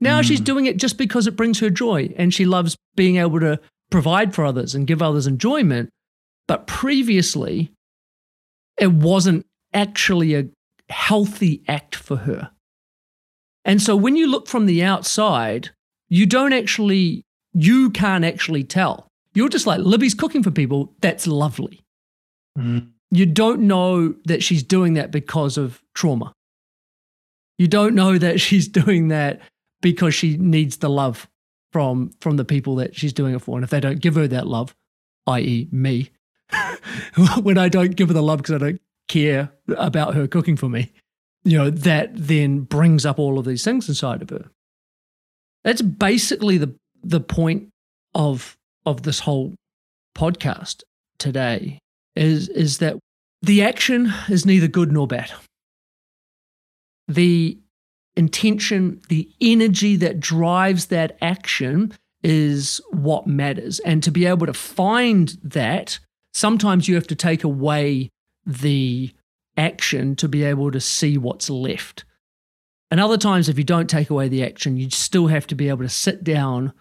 Now 0.00 0.20
mm. 0.20 0.24
she's 0.24 0.40
doing 0.40 0.66
it 0.66 0.76
just 0.76 0.98
because 0.98 1.26
it 1.26 1.36
brings 1.36 1.60
her 1.60 1.70
joy 1.70 2.12
and 2.16 2.32
she 2.32 2.44
loves 2.44 2.76
being 2.96 3.16
able 3.16 3.40
to 3.40 3.60
provide 3.90 4.34
for 4.34 4.44
others 4.44 4.74
and 4.74 4.86
give 4.86 5.02
others 5.02 5.26
enjoyment. 5.26 5.90
But 6.48 6.66
previously, 6.66 7.70
it 8.78 8.90
wasn't 8.90 9.46
actually 9.72 10.34
a 10.34 10.46
healthy 10.88 11.62
act 11.68 11.94
for 11.94 12.16
her. 12.16 12.50
And 13.64 13.82
so 13.82 13.94
when 13.94 14.16
you 14.16 14.26
look 14.26 14.48
from 14.48 14.66
the 14.66 14.82
outside, 14.82 15.70
you 16.08 16.24
don't 16.24 16.54
actually, 16.54 17.22
you 17.52 17.90
can't 17.90 18.24
actually 18.24 18.64
tell. 18.64 19.06
You're 19.34 19.50
just 19.50 19.66
like, 19.66 19.80
Libby's 19.80 20.14
cooking 20.14 20.42
for 20.42 20.50
people. 20.50 20.94
That's 21.00 21.26
lovely. 21.26 21.82
Mm. 22.58 22.88
You 23.10 23.26
don't 23.26 23.60
know 23.60 24.14
that 24.24 24.42
she's 24.42 24.62
doing 24.62 24.94
that 24.94 25.10
because 25.10 25.58
of 25.58 25.82
trauma. 25.94 26.32
You 27.58 27.68
don't 27.68 27.94
know 27.94 28.16
that 28.16 28.40
she's 28.46 28.68
doing 28.68 29.08
that 29.08 29.40
because 29.82 30.14
she 30.14 30.36
needs 30.38 30.78
the 30.78 30.88
love 30.88 31.28
from 31.72 32.10
from 32.20 32.36
the 32.36 32.44
people 32.44 32.76
that 32.76 32.96
she's 32.96 33.12
doing 33.12 33.34
it 33.34 33.42
for. 33.42 33.56
And 33.56 33.64
if 33.64 33.70
they 33.70 33.80
don't 33.80 34.00
give 34.00 34.14
her 34.14 34.26
that 34.28 34.46
love, 34.46 34.74
i.e., 35.26 35.68
me, 35.70 36.10
when 37.42 37.58
I 37.58 37.68
don't 37.68 37.96
give 37.96 38.08
her 38.08 38.14
the 38.14 38.22
love 38.22 38.38
because 38.38 38.54
I 38.54 38.58
don't 38.58 38.80
care 39.08 39.50
about 39.76 40.14
her 40.14 40.26
cooking 40.26 40.56
for 40.56 40.68
me, 40.68 40.92
you 41.44 41.58
know, 41.58 41.70
that 41.70 42.10
then 42.14 42.60
brings 42.60 43.06
up 43.06 43.18
all 43.18 43.38
of 43.38 43.44
these 43.44 43.64
things 43.64 43.88
inside 43.88 44.22
of 44.22 44.30
her. 44.30 44.50
That's 45.64 45.82
basically 45.82 46.58
the 46.58 46.74
the 47.02 47.20
point 47.20 47.68
of 48.14 48.56
of 48.86 49.02
this 49.02 49.20
whole 49.20 49.54
podcast 50.16 50.82
today 51.18 51.78
is 52.16 52.48
is 52.48 52.78
that 52.78 52.98
the 53.42 53.62
action 53.62 54.12
is 54.28 54.44
neither 54.44 54.68
good 54.68 54.92
nor 54.92 55.06
bad. 55.06 55.32
The 57.06 57.58
intention, 58.16 59.00
the 59.08 59.30
energy 59.40 59.96
that 59.96 60.20
drives 60.20 60.86
that 60.86 61.16
action 61.20 61.94
is 62.22 62.80
what 62.90 63.26
matters. 63.26 63.78
And 63.80 64.02
to 64.02 64.10
be 64.10 64.26
able 64.26 64.46
to 64.46 64.52
find 64.52 65.36
that, 65.42 66.00
sometimes 66.38 66.86
you 66.86 66.94
have 66.94 67.06
to 67.08 67.16
take 67.16 67.42
away 67.42 68.10
the 68.46 69.12
action 69.56 70.14
to 70.16 70.28
be 70.28 70.44
able 70.44 70.70
to 70.70 70.80
see 70.80 71.18
what's 71.18 71.50
left. 71.50 72.04
And 72.90 73.00
other 73.00 73.18
times, 73.18 73.48
if 73.48 73.58
you 73.58 73.64
don't 73.64 73.90
take 73.90 74.08
away 74.08 74.28
the 74.28 74.44
action, 74.44 74.76
you 74.76 74.88
still 74.90 75.26
have 75.26 75.46
to 75.48 75.54
be 75.54 75.68
able 75.68 75.82
to 75.82 75.88
sit 75.88 76.24
down, 76.24 76.72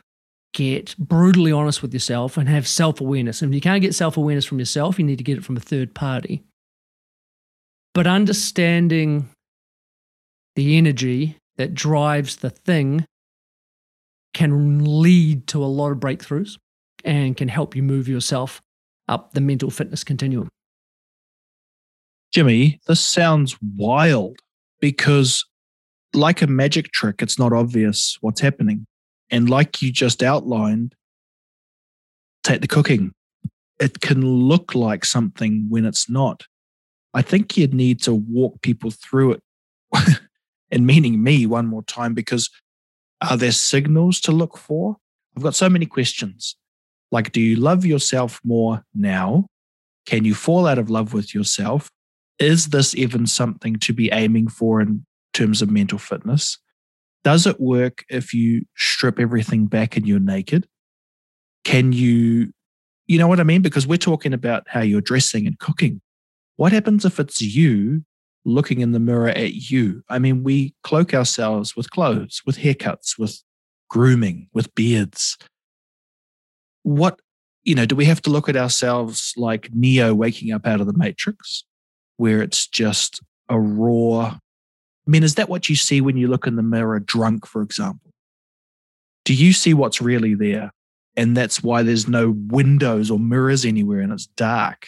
get 0.54 0.96
brutally 0.98 1.52
honest 1.52 1.82
with 1.82 1.92
yourself, 1.92 2.38
and 2.38 2.48
have 2.48 2.68
self 2.68 3.02
awareness. 3.02 3.42
And 3.42 3.52
if 3.52 3.56
you 3.56 3.62
can't 3.62 3.82
get 3.82 3.96
self 3.96 4.16
awareness 4.16 4.46
from 4.46 4.60
yourself, 4.60 5.00
you 5.00 5.06
need 5.06 5.18
to 5.18 5.24
get 5.24 5.38
it 5.38 5.44
from 5.44 5.58
a 5.58 5.62
third 5.62 5.94
party. 5.94 6.44
But 7.94 8.08
understanding 8.08 9.30
the 10.56 10.78
energy 10.78 11.38
that 11.58 11.74
drives 11.74 12.38
the 12.38 12.52
thing 12.52 13.06
can 14.34 15.02
lead 15.02 15.48
to 15.48 15.64
a 15.64 15.66
lot 15.66 15.92
of 15.92 15.98
breakthroughs 15.98 16.58
and 17.04 17.36
can 17.36 17.48
help 17.48 17.76
you 17.76 17.82
move 17.82 18.08
yourself 18.08 18.62
up 19.08 19.34
the 19.34 19.42
mental 19.42 19.70
fitness 19.70 20.04
continuum. 20.04 20.50
Jimmy, 22.34 22.80
this 22.88 23.00
sounds 23.00 23.58
wild 23.76 24.38
because, 24.80 25.46
like 26.14 26.42
a 26.42 26.48
magic 26.48 26.92
trick, 26.92 27.22
it's 27.22 27.40
not 27.40 27.54
obvious 27.54 28.18
what's 28.22 28.42
happening. 28.42 28.86
And 29.30 29.50
like 29.50 29.82
you 29.82 29.92
just 29.92 30.24
outlined, 30.24 30.94
take 32.44 32.62
the 32.62 32.68
cooking. 32.68 33.12
It 33.80 34.02
can 34.02 34.26
look 34.26 34.74
like 34.74 35.06
something 35.06 35.68
when 35.70 35.86
it's 35.86 36.10
not. 36.10 36.44
I 37.14 37.22
think 37.22 37.58
you'd 37.58 37.74
need 37.74 38.02
to 38.04 38.14
walk 38.14 38.62
people 38.62 38.92
through 38.92 39.34
it 39.34 39.42
and 40.72 40.86
meaning 40.86 41.24
me 41.24 41.46
one 41.46 41.68
more 41.68 41.84
time 41.84 42.14
because 42.14 42.50
are 43.22 43.38
there 43.38 43.52
signals 43.52 44.20
to 44.22 44.32
look 44.32 44.58
for? 44.58 44.98
I've 45.36 45.44
got 45.44 45.56
so 45.56 45.70
many 45.70 45.86
questions. 45.86 46.56
Like, 47.12 47.32
do 47.32 47.42
you 47.42 47.56
love 47.56 47.86
yourself 47.86 48.40
more 48.44 48.84
now? 48.94 49.48
Can 50.06 50.26
you 50.26 50.36
fall 50.36 50.68
out 50.68 50.78
of 50.78 50.90
love 50.90 51.14
with 51.14 51.34
yourself? 51.34 51.90
Is 52.40 52.68
this 52.68 52.96
even 52.96 53.28
something 53.28 53.78
to 53.78 53.94
be 53.94 54.12
aiming 54.12 54.50
for 54.50 54.82
in 54.82 55.06
terms 55.34 55.62
of 55.62 55.72
mental 55.72 55.98
fitness? 55.98 56.58
Does 57.24 57.46
it 57.48 57.60
work 57.60 58.06
if 58.10 58.34
you 58.34 58.66
strip 58.76 59.20
everything 59.20 59.66
back 59.66 59.98
and 59.98 60.08
you're 60.08 60.20
naked? 60.20 60.68
Can 61.64 61.92
you, 61.92 62.54
you 63.08 63.18
know 63.18 63.28
what 63.28 63.40
I 63.40 63.44
mean? 63.44 63.62
Because 63.62 63.88
we're 63.88 63.98
talking 63.98 64.34
about 64.34 64.64
how 64.68 64.82
you're 64.82 65.02
dressing 65.02 65.48
and 65.48 65.60
cooking. 65.60 66.02
What 66.56 66.72
happens 66.72 67.06
if 67.06 67.20
it's 67.20 67.42
you 67.42 68.04
looking 68.48 68.80
in 68.80 68.94
the 68.94 69.00
mirror 69.00 69.30
at 69.30 69.70
you. 69.70 70.04
I 70.10 70.20
mean, 70.20 70.42
we 70.42 70.74
cloak 70.82 71.14
ourselves 71.14 71.76
with 71.76 71.92
clothes, 71.92 72.42
with 72.46 72.58
haircuts, 72.58 73.20
with 73.20 73.44
grooming, 73.90 74.48
with 74.54 74.74
beards. 74.74 75.38
What, 76.88 77.20
you 77.66 77.76
know, 77.76 77.86
do 77.86 77.98
we 77.98 78.06
have 78.06 78.22
to 78.22 78.30
look 78.30 78.48
at 78.48 78.56
ourselves 78.56 79.34
like 79.36 79.70
Neo 79.74 80.16
waking 80.16 80.54
up 80.54 80.66
out 80.66 80.80
of 80.80 80.88
the 80.88 80.98
Matrix, 80.98 81.66
where 82.16 82.42
it's 82.42 82.66
just 82.66 83.22
a 83.50 83.60
raw? 83.60 84.28
I 84.28 85.10
mean, 85.10 85.24
is 85.24 85.36
that 85.36 85.50
what 85.50 85.68
you 85.68 85.76
see 85.76 86.00
when 86.00 86.16
you 86.16 86.30
look 86.30 86.48
in 86.48 86.56
the 86.56 86.64
mirror 86.64 87.02
drunk, 87.02 87.46
for 87.46 87.62
example? 87.62 88.14
Do 89.26 89.34
you 89.34 89.52
see 89.52 89.74
what's 89.74 90.02
really 90.02 90.34
there? 90.34 90.72
And 91.18 91.36
that's 91.36 91.62
why 91.62 91.84
there's 91.84 92.08
no 92.08 92.36
windows 92.38 93.12
or 93.12 93.20
mirrors 93.20 93.66
anywhere 93.66 94.00
and 94.00 94.14
it's 94.14 94.28
dark. 94.28 94.88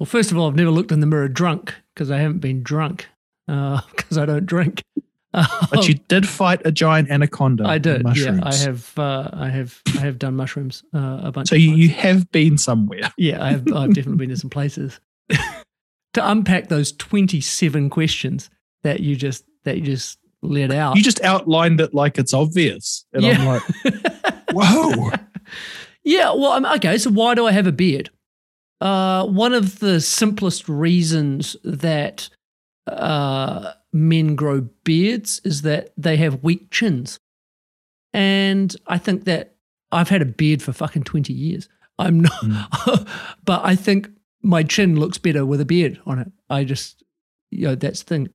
Well, 0.00 0.06
first 0.06 0.32
of 0.32 0.38
all, 0.38 0.48
I've 0.48 0.56
never 0.56 0.72
looked 0.72 0.90
in 0.90 0.98
the 0.98 1.06
mirror 1.06 1.28
drunk 1.28 1.72
because 1.94 2.10
I 2.10 2.18
haven't 2.18 2.40
been 2.40 2.64
drunk 2.64 3.06
because 3.46 4.18
uh, 4.18 4.22
I 4.22 4.26
don't 4.26 4.46
drink. 4.46 4.82
but 5.32 5.86
you 5.86 5.94
did 6.08 6.26
fight 6.26 6.62
a 6.64 6.72
giant 6.72 7.10
anaconda. 7.10 7.64
I 7.66 7.78
did. 7.78 8.02
Yeah, 8.14 8.40
I 8.42 8.54
have. 8.54 8.98
Uh, 8.98 9.28
I 9.32 9.50
have. 9.50 9.80
I 9.96 10.00
have 10.00 10.18
done 10.18 10.36
mushrooms 10.36 10.82
uh, 10.94 11.20
a 11.24 11.32
bunch. 11.32 11.48
So 11.48 11.54
you, 11.54 11.72
you 11.72 11.90
have 11.90 12.30
been 12.32 12.56
somewhere. 12.58 13.12
Yeah, 13.18 13.44
I 13.44 13.50
have. 13.50 13.72
I've 13.72 13.94
definitely 13.94 14.16
been 14.16 14.30
to 14.30 14.36
some 14.36 14.50
places. 14.50 15.00
to 15.28 16.30
unpack 16.30 16.68
those 16.68 16.92
twenty-seven 16.92 17.90
questions 17.90 18.48
that 18.84 19.00
you 19.00 19.16
just 19.16 19.44
that 19.64 19.76
you 19.76 19.82
just 19.82 20.18
let 20.42 20.72
out. 20.72 20.96
You 20.96 21.02
just 21.02 21.22
outlined 21.22 21.80
it 21.80 21.92
like 21.92 22.16
it's 22.16 22.32
obvious, 22.32 23.04
and 23.12 23.22
yeah. 23.22 23.38
I'm 23.38 23.46
like, 23.46 23.62
whoa. 24.52 25.10
yeah. 26.04 26.32
Well, 26.32 26.74
okay. 26.76 26.96
So 26.96 27.10
why 27.10 27.34
do 27.34 27.46
I 27.46 27.52
have 27.52 27.66
a 27.66 27.72
beard? 27.72 28.10
Uh, 28.80 29.26
one 29.26 29.52
of 29.52 29.80
the 29.80 30.00
simplest 30.00 30.68
reasons 30.68 31.56
that 31.64 32.30
uh, 32.86 33.72
men 33.92 34.36
grow 34.36 34.68
beards 34.84 35.40
is 35.44 35.62
that 35.62 35.92
they 35.96 36.16
have 36.16 36.42
weak 36.42 36.70
chins. 36.70 37.18
And 38.12 38.74
I 38.86 38.98
think 38.98 39.24
that 39.24 39.54
I've 39.92 40.08
had 40.08 40.22
a 40.22 40.26
beard 40.26 40.62
for 40.62 40.72
fucking 40.72 41.04
20 41.04 41.32
years. 41.32 41.68
I'm 41.98 42.20
not, 42.20 42.32
mm. 42.32 43.08
but 43.44 43.64
I 43.64 43.74
think 43.74 44.10
my 44.42 44.62
chin 44.62 44.98
looks 44.98 45.18
better 45.18 45.44
with 45.44 45.60
a 45.60 45.64
beard 45.64 46.00
on 46.06 46.18
it. 46.18 46.30
I 46.48 46.64
just, 46.64 47.02
you 47.50 47.66
know, 47.66 47.74
that's 47.74 48.02
the 48.02 48.08
thing. 48.08 48.28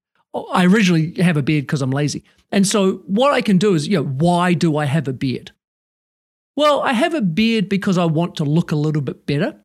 I 0.52 0.66
originally 0.66 1.14
have 1.22 1.38
a 1.38 1.44
beard 1.44 1.64
because 1.64 1.82
I'm 1.82 1.92
lazy. 1.92 2.24
And 2.52 2.68
so 2.68 3.04
what 3.06 3.34
I 3.34 3.42
can 3.42 3.58
do 3.58 3.76
is, 3.76 3.88
you 3.88 3.98
know, 3.98 4.06
why 4.06 4.54
do 4.54 4.78
I 4.78 4.86
have 4.86 5.08
a 5.08 5.14
beard? 5.14 5.52
Well, 6.56 6.82
I 6.82 6.94
have 6.94 7.14
a 7.14 7.22
beard 7.22 7.70
because 7.70 7.98
I 7.98 8.06
want 8.06 8.36
to 8.38 8.44
look 8.44 8.72
a 8.72 8.76
little 8.76 9.02
bit 9.02 9.26
better. 9.26 9.64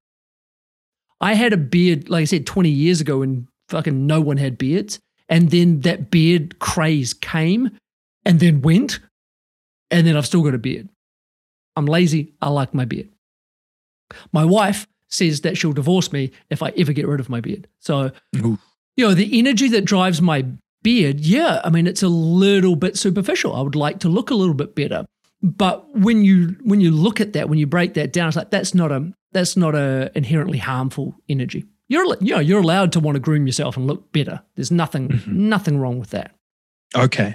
I 1.21 1.35
had 1.35 1.53
a 1.53 1.59
beard, 1.59 2.09
like 2.09 2.23
I 2.23 2.27
said, 2.27 2.47
20 2.47 2.71
years 2.71 3.01
ago 3.01 3.19
when 3.19 3.49
fucking 3.69 4.07
no 4.07 4.21
one 4.21 4.37
had 4.37 4.57
beards. 4.57 5.01
And 5.29 5.51
then 5.51 5.81
that 5.81 6.11
beard 6.11 6.59
craze 6.59 7.15
came 7.15 7.71
and 8.25 8.41
then 8.41 8.63
went. 8.63 9.01
And 9.91 10.07
then 10.07 10.17
I've 10.17 10.27
still 10.27 10.43
got 10.43 10.55
a 10.55 10.59
beard. 10.59 10.89
I'm 11.77 11.87
lazy. 11.87 12.35
I 12.43 12.49
like 12.51 12.75
my 12.75 12.85
beard. 12.85 13.09
My 14.33 14.45
wife 14.45 14.87
says 15.09 15.43
that 15.43 15.57
she'll 15.57 15.73
divorce 15.73 16.13
me 16.13 16.31
if 16.51 16.63
I 16.63 16.71
ever 16.77 16.93
get 16.93 17.07
rid 17.07 17.21
of 17.21 17.31
my 17.31 17.41
beard. 17.41 17.69
So, 17.81 18.11
Ooh. 18.37 18.59
you 18.97 19.07
know, 19.07 19.15
the 19.15 19.39
energy 19.39 19.69
that 19.69 19.85
drives 19.85 20.21
my 20.21 20.45
beard, 20.83 21.21
yeah, 21.21 21.61
I 21.65 21.71
mean, 21.71 21.87
it's 21.87 22.03
a 22.03 22.09
little 22.09 22.77
bit 22.77 22.97
superficial. 22.97 23.55
I 23.55 23.61
would 23.61 23.77
like 23.77 24.01
to 24.01 24.09
look 24.09 24.31
a 24.31 24.35
little 24.35 24.55
bit 24.55 24.75
better. 24.75 25.07
But 25.41 25.89
when 25.97 26.25
you 26.25 26.57
when 26.65 26.81
you 26.81 26.91
look 26.91 27.21
at 27.21 27.33
that, 27.35 27.49
when 27.49 27.59
you 27.59 27.67
break 27.67 27.95
that 27.95 28.13
down, 28.13 28.29
it's 28.29 28.37
like 28.37 28.51
that's 28.51 28.75
not 28.75 28.91
a 28.91 29.13
that's 29.33 29.57
not 29.57 29.75
a 29.75 30.11
inherently 30.17 30.59
harmful 30.59 31.15
energy. 31.29 31.65
You're 31.89 32.05
you 32.21 32.35
know 32.35 32.41
you're 32.41 32.61
allowed 32.61 32.93
to 32.93 33.01
want 33.01 33.17
to 33.17 33.21
groom 33.21 33.47
yourself 33.47 33.77
and 33.77 33.87
look 33.87 34.13
better. 34.13 34.43
There's 34.57 34.71
nothing 34.71 35.09
Mhm. 35.09 35.27
nothing 35.29 35.79
wrong 35.79 35.99
with 35.99 36.11
that. 36.11 36.35
Okay. 36.97 37.35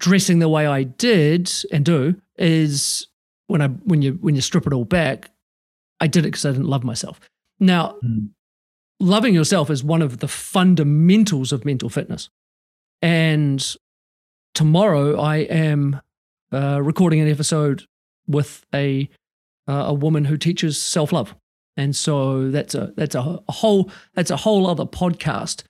Dressing 0.00 0.38
the 0.40 0.48
way 0.48 0.66
I 0.66 0.82
did 0.82 1.50
and 1.72 1.84
do 1.84 2.20
is 2.36 3.06
when 3.46 3.62
I 3.62 3.68
when 3.68 4.02
you 4.02 4.12
when 4.20 4.34
you 4.34 4.40
strip 4.40 4.66
it 4.66 4.72
all 4.72 4.84
back, 4.84 5.30
I 6.00 6.06
did 6.08 6.20
it 6.24 6.28
because 6.32 6.44
I 6.44 6.50
didn't 6.52 6.66
love 6.68 6.84
myself. 6.84 7.20
Now, 7.60 7.96
Mm. 8.04 8.30
loving 9.00 9.34
yourself 9.34 9.70
is 9.70 9.82
one 9.84 10.02
of 10.02 10.18
the 10.18 10.28
fundamentals 10.28 11.52
of 11.52 11.64
mental 11.64 11.88
fitness. 11.88 12.28
And 13.02 13.64
tomorrow 14.54 15.18
I 15.20 15.36
am 15.38 16.00
uh, 16.52 16.80
recording 16.82 17.20
an 17.20 17.28
episode 17.28 17.84
with 18.26 18.64
a 18.74 19.08
uh, 19.68 19.84
a 19.88 19.94
woman 19.94 20.24
who 20.26 20.36
teaches 20.36 20.80
self 20.80 21.12
love, 21.12 21.34
and 21.76 21.94
so 21.94 22.50
that's 22.50 22.74
a 22.74 22.92
that's 22.96 23.14
a, 23.14 23.42
whole 23.48 23.90
that's 24.14 24.30
a 24.30 24.36
whole 24.36 24.66
other 24.66 24.86
podcast. 24.86 25.62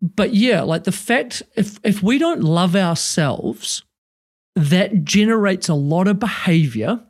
But 0.00 0.34
yeah, 0.34 0.62
like 0.62 0.84
the 0.84 0.92
fact 0.92 1.42
if 1.56 1.78
if 1.84 2.02
we 2.02 2.18
don't 2.18 2.42
love 2.42 2.74
ourselves, 2.74 3.82
that 4.56 5.04
generates 5.04 5.68
a 5.68 5.74
lot 5.74 6.08
of 6.08 6.18
behavior 6.18 7.00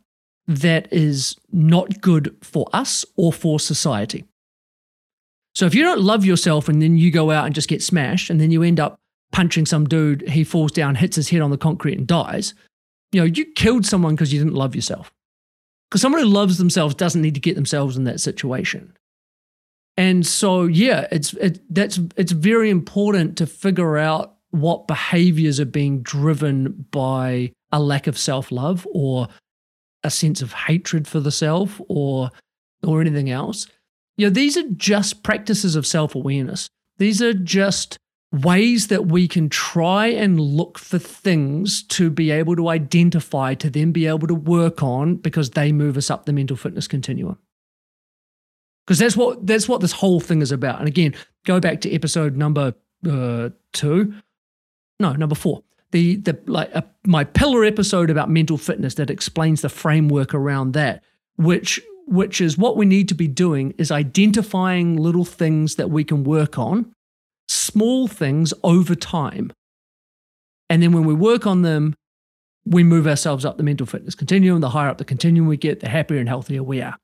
that 0.46 0.92
is 0.92 1.36
not 1.52 2.00
good 2.00 2.36
for 2.42 2.66
us 2.72 3.04
or 3.16 3.32
for 3.32 3.58
society. 3.58 4.24
So 5.54 5.66
if 5.66 5.74
you 5.74 5.82
don't 5.82 6.00
love 6.00 6.24
yourself 6.24 6.68
and 6.68 6.80
then 6.82 6.96
you 6.96 7.10
go 7.10 7.30
out 7.30 7.46
and 7.46 7.54
just 7.54 7.68
get 7.68 7.82
smashed 7.82 8.30
and 8.30 8.40
then 8.40 8.50
you 8.50 8.62
end 8.62 8.80
up 8.80 8.98
punching 9.32 9.66
some 9.66 9.86
dude, 9.86 10.28
he 10.28 10.44
falls 10.44 10.72
down, 10.72 10.94
hits 10.94 11.16
his 11.16 11.30
head 11.30 11.40
on 11.42 11.50
the 11.50 11.58
concrete 11.58 11.98
and 11.98 12.06
dies, 12.06 12.54
you 13.12 13.20
know, 13.20 13.26
you 13.26 13.44
killed 13.44 13.86
someone 13.86 14.14
because 14.14 14.32
you 14.32 14.38
didn't 14.38 14.54
love 14.54 14.74
yourself. 14.74 15.12
Because 15.92 16.00
someone 16.00 16.22
who 16.22 16.28
loves 16.28 16.56
themselves 16.56 16.94
doesn't 16.94 17.20
need 17.20 17.34
to 17.34 17.40
get 17.40 17.54
themselves 17.54 17.98
in 17.98 18.04
that 18.04 18.18
situation. 18.18 18.96
And 19.98 20.26
so, 20.26 20.62
yeah, 20.62 21.06
it's 21.12 21.34
it, 21.34 21.60
that's 21.68 22.00
it's 22.16 22.32
very 22.32 22.70
important 22.70 23.36
to 23.36 23.46
figure 23.46 23.98
out 23.98 24.36
what 24.52 24.86
behaviors 24.86 25.60
are 25.60 25.66
being 25.66 26.00
driven 26.00 26.86
by 26.90 27.52
a 27.70 27.78
lack 27.78 28.06
of 28.06 28.16
self-love 28.16 28.88
or 28.90 29.28
a 30.02 30.08
sense 30.08 30.40
of 30.40 30.54
hatred 30.54 31.06
for 31.06 31.20
the 31.20 31.30
self 31.30 31.78
or 31.90 32.30
or 32.82 33.02
anything 33.02 33.28
else. 33.28 33.66
You 34.16 34.28
know, 34.28 34.32
these 34.32 34.56
are 34.56 34.70
just 34.70 35.22
practices 35.22 35.76
of 35.76 35.86
self-awareness. 35.86 36.70
These 36.96 37.20
are 37.20 37.34
just 37.34 37.98
ways 38.32 38.86
that 38.88 39.06
we 39.06 39.28
can 39.28 39.48
try 39.48 40.06
and 40.06 40.40
look 40.40 40.78
for 40.78 40.98
things 40.98 41.82
to 41.82 42.10
be 42.10 42.30
able 42.30 42.56
to 42.56 42.68
identify, 42.68 43.54
to 43.54 43.68
then 43.68 43.92
be 43.92 44.06
able 44.06 44.26
to 44.26 44.34
work 44.34 44.82
on 44.82 45.16
because 45.16 45.50
they 45.50 45.70
move 45.70 45.96
us 45.96 46.10
up 46.10 46.24
the 46.24 46.32
mental 46.32 46.56
fitness 46.56 46.88
continuum. 46.88 47.38
Because 48.86 48.98
that's 48.98 49.16
what 49.16 49.46
that's 49.46 49.68
what 49.68 49.80
this 49.80 49.92
whole 49.92 50.18
thing 50.18 50.42
is 50.42 50.50
about. 50.50 50.78
And 50.78 50.88
again, 50.88 51.14
go 51.44 51.60
back 51.60 51.80
to 51.82 51.92
episode 51.92 52.36
number 52.36 52.74
uh, 53.08 53.50
two, 53.72 54.14
no, 54.98 55.12
number 55.12 55.34
four. 55.34 55.62
The 55.92 56.16
the 56.16 56.38
like 56.46 56.74
uh, 56.74 56.82
my 57.06 57.24
pillar 57.24 57.64
episode 57.64 58.10
about 58.10 58.30
mental 58.30 58.56
fitness 58.56 58.94
that 58.94 59.10
explains 59.10 59.60
the 59.60 59.68
framework 59.68 60.34
around 60.34 60.72
that, 60.72 61.04
which 61.36 61.80
which 62.06 62.40
is 62.40 62.58
what 62.58 62.76
we 62.76 62.86
need 62.86 63.08
to 63.08 63.14
be 63.14 63.28
doing 63.28 63.74
is 63.78 63.92
identifying 63.92 64.96
little 64.96 65.24
things 65.24 65.76
that 65.76 65.90
we 65.90 66.02
can 66.02 66.24
work 66.24 66.58
on 66.58 66.92
small 67.48 68.08
things 68.08 68.54
over 68.62 68.94
time. 68.94 69.52
And 70.70 70.82
then 70.82 70.92
when 70.92 71.04
we 71.04 71.14
work 71.14 71.46
on 71.46 71.62
them, 71.62 71.94
we 72.64 72.84
move 72.84 73.06
ourselves 73.06 73.44
up 73.44 73.56
the 73.56 73.62
mental 73.62 73.86
fitness 73.86 74.14
continuum. 74.14 74.60
The 74.60 74.70
higher 74.70 74.88
up 74.88 74.98
the 74.98 75.04
continuum 75.04 75.48
we 75.48 75.56
get, 75.56 75.80
the 75.80 75.88
happier 75.88 76.18
and 76.18 76.28
healthier 76.28 76.62
we 76.62 76.80
are. 76.80 76.96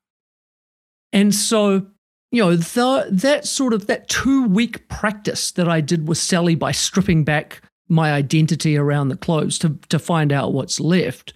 And 1.12 1.34
so, 1.34 1.86
you 2.30 2.42
know, 2.42 2.56
the, 2.56 3.08
that 3.10 3.46
sort 3.46 3.72
of 3.72 3.86
that 3.86 4.08
two 4.08 4.46
week 4.46 4.88
practice 4.88 5.50
that 5.52 5.68
I 5.68 5.80
did 5.80 6.06
with 6.06 6.18
Sally 6.18 6.54
by 6.54 6.72
stripping 6.72 7.24
back 7.24 7.62
my 7.88 8.12
identity 8.12 8.76
around 8.76 9.08
the 9.08 9.16
clothes 9.16 9.58
to, 9.60 9.78
to 9.88 9.98
find 9.98 10.32
out 10.32 10.52
what's 10.52 10.78
left, 10.78 11.32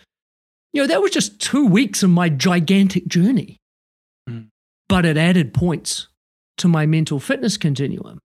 you 0.73 0.83
know, 0.83 0.87
that 0.87 1.01
was 1.01 1.11
just 1.11 1.41
two 1.41 1.67
weeks 1.67 2.03
of 2.03 2.11
my 2.11 2.29
gigantic 2.29 3.07
journey. 3.07 3.57
Mm. 4.29 4.49
But 4.89 5.05
it 5.05 5.17
added 5.17 5.55
points 5.55 6.09
to 6.59 6.69
my 6.69 6.87
mental 6.87 7.19
fitness 7.19 7.57
continuum 7.57 8.19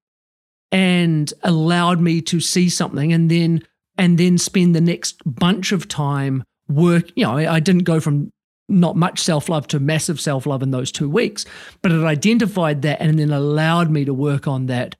and 0.71 1.33
allowed 1.43 1.99
me 1.99 2.21
to 2.21 2.39
see 2.39 2.69
something 2.69 3.13
and 3.13 3.31
then 3.31 3.63
and 3.97 4.17
then 4.17 4.37
spend 4.37 4.75
the 4.75 4.81
next 4.81 5.21
bunch 5.25 5.71
of 5.71 5.87
time 5.87 6.43
work 6.67 7.05
you 7.15 7.23
know 7.23 7.37
i 7.37 7.59
didn't 7.59 7.83
go 7.83 7.99
from 7.99 8.29
not 8.69 8.97
much 8.97 9.19
self-love 9.19 9.67
to 9.67 9.79
massive 9.79 10.19
self-love 10.19 10.61
in 10.61 10.71
those 10.71 10.91
two 10.91 11.09
weeks 11.09 11.45
but 11.81 11.91
it 11.91 12.03
identified 12.03 12.81
that 12.81 12.99
and 13.01 13.17
then 13.17 13.31
allowed 13.31 13.89
me 13.89 14.03
to 14.03 14.13
work 14.13 14.47
on 14.47 14.65
that 14.65 14.95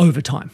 over 0.00 0.22
time. 0.22 0.50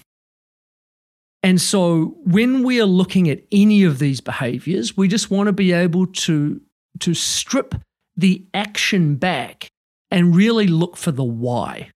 And 1.43 1.61
so 1.61 2.17
when 2.25 2.65
we 2.65 2.81
are 2.81 2.87
looking 2.87 3.31
at 3.31 3.45
any 3.53 3.85
of 3.85 4.01
these 4.01 4.21
behaviors 4.21 4.97
we 4.97 5.07
just 5.07 5.31
want 5.31 5.47
to 5.47 5.53
be 5.53 5.73
able 5.73 6.07
to 6.07 6.61
to 7.01 7.15
strip 7.15 7.75
the 8.17 8.45
action 8.55 9.17
back 9.17 9.69
and 10.11 10.35
really 10.35 10.67
look 10.67 10.97
for 10.97 11.13
the 11.13 11.25
why 11.25 11.91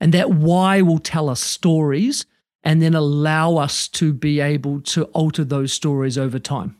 and 0.00 0.12
that 0.14 0.30
why 0.30 0.82
will 0.82 0.98
tell 0.98 1.28
us 1.28 1.40
stories 1.40 2.26
and 2.62 2.82
then 2.82 2.94
allow 2.94 3.56
us 3.56 3.88
to 3.88 4.12
be 4.12 4.40
able 4.40 4.80
to 4.82 5.04
alter 5.04 5.44
those 5.44 5.72
stories 5.72 6.18
over 6.18 6.38
time. 6.38 6.76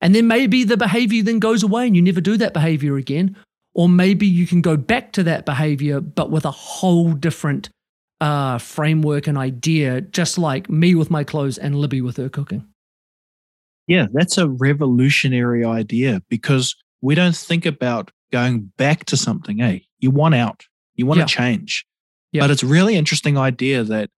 And 0.00 0.14
then 0.14 0.26
maybe 0.26 0.64
the 0.64 0.76
behavior 0.76 1.22
then 1.22 1.38
goes 1.38 1.62
away 1.62 1.86
and 1.86 1.96
you 1.96 2.02
never 2.02 2.20
do 2.20 2.36
that 2.36 2.52
behavior 2.52 2.96
again. 2.96 3.36
Or 3.74 3.88
maybe 3.88 4.26
you 4.26 4.46
can 4.46 4.60
go 4.60 4.76
back 4.76 5.12
to 5.12 5.22
that 5.24 5.46
behavior, 5.46 6.00
but 6.00 6.30
with 6.30 6.44
a 6.44 6.50
whole 6.50 7.12
different 7.12 7.70
uh, 8.20 8.58
framework 8.58 9.26
and 9.26 9.36
idea, 9.36 10.00
just 10.00 10.38
like 10.38 10.70
me 10.70 10.94
with 10.94 11.10
my 11.10 11.24
clothes 11.24 11.58
and 11.58 11.74
Libby 11.74 12.00
with 12.00 12.16
her 12.16 12.28
cooking. 12.28 12.66
Yeah, 13.86 14.06
that's 14.12 14.38
a 14.38 14.48
revolutionary 14.48 15.64
idea 15.64 16.22
because 16.28 16.76
we 17.02 17.14
don't 17.14 17.36
think 17.36 17.66
about 17.66 18.10
going 18.32 18.72
back 18.76 19.04
to 19.06 19.16
something. 19.16 19.60
Eh? 19.60 19.80
You 19.98 20.10
want 20.10 20.34
out, 20.34 20.64
you 20.94 21.06
want 21.06 21.18
Yeah. 21.18 21.26
to 21.26 21.32
change. 21.34 21.84
Yeah. 22.32 22.42
But 22.42 22.50
it's 22.50 22.62
a 22.62 22.66
really 22.66 22.96
interesting 22.96 23.38
idea 23.38 23.84
that 23.84 24.10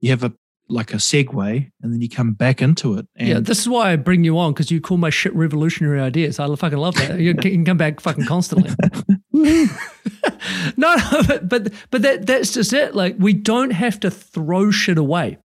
you 0.00 0.10
have 0.10 0.24
a 0.24 0.32
like 0.68 0.94
a 0.94 0.96
segue 0.96 1.70
and 1.82 1.92
then 1.92 2.00
you 2.00 2.08
come 2.08 2.32
back 2.32 2.62
into 2.62 2.94
it. 2.96 3.06
And 3.16 3.28
yeah, 3.28 3.40
this 3.40 3.58
is 3.58 3.68
why 3.68 3.92
I 3.92 3.96
bring 3.96 4.24
you 4.24 4.38
on 4.38 4.52
because 4.52 4.70
you 4.70 4.80
call 4.80 4.96
my 4.96 5.10
shit 5.10 5.34
revolutionary 5.34 6.00
ideas. 6.00 6.38
I 6.38 6.54
fucking 6.54 6.78
love 6.78 6.94
that. 6.96 7.18
You 7.20 7.34
can 7.34 7.50
you 7.50 7.56
can 7.58 7.64
come 7.64 7.76
back 7.76 8.00
fucking 8.00 8.24
constantly. 8.26 8.70
no, 9.32 10.94
no, 10.94 11.22
but 11.26 11.48
but 11.48 11.72
but 11.90 12.02
that 12.02 12.26
that's 12.26 12.52
just 12.54 12.72
it. 12.72 12.94
Like 12.94 13.16
we 13.18 13.32
don't 13.32 13.70
have 13.72 14.00
to 14.00 14.10
throw 14.10 14.70
shit 14.70 14.98
away. 14.98 15.38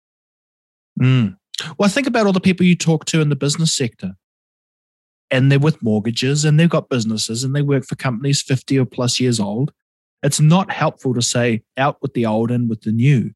Mm. 1.01 1.37
Well, 1.77 1.89
think 1.89 2.07
about 2.07 2.25
all 2.25 2.33
the 2.33 2.39
people 2.39 2.65
you 2.65 2.75
talk 2.75 3.05
to 3.05 3.21
in 3.21 3.29
the 3.29 3.35
business 3.35 3.71
sector. 3.75 4.13
And 5.29 5.51
they're 5.51 5.59
with 5.59 5.83
mortgages 5.83 6.45
and 6.45 6.57
they've 6.57 6.69
got 6.69 6.87
businesses 6.87 7.43
and 7.43 7.53
they 7.53 7.61
work 7.61 7.83
for 7.83 7.95
companies 7.95 8.41
50 8.41 8.79
or 8.79 8.85
plus 8.85 9.19
years 9.19 9.41
old. 9.41 9.73
It's 10.23 10.39
not 10.39 10.71
helpful 10.71 11.13
to 11.13 11.21
say 11.21 11.63
out 11.77 11.97
with 12.01 12.13
the 12.13 12.25
old 12.25 12.51
and 12.51 12.69
with 12.69 12.81
the 12.81 12.91
new. 12.91 13.31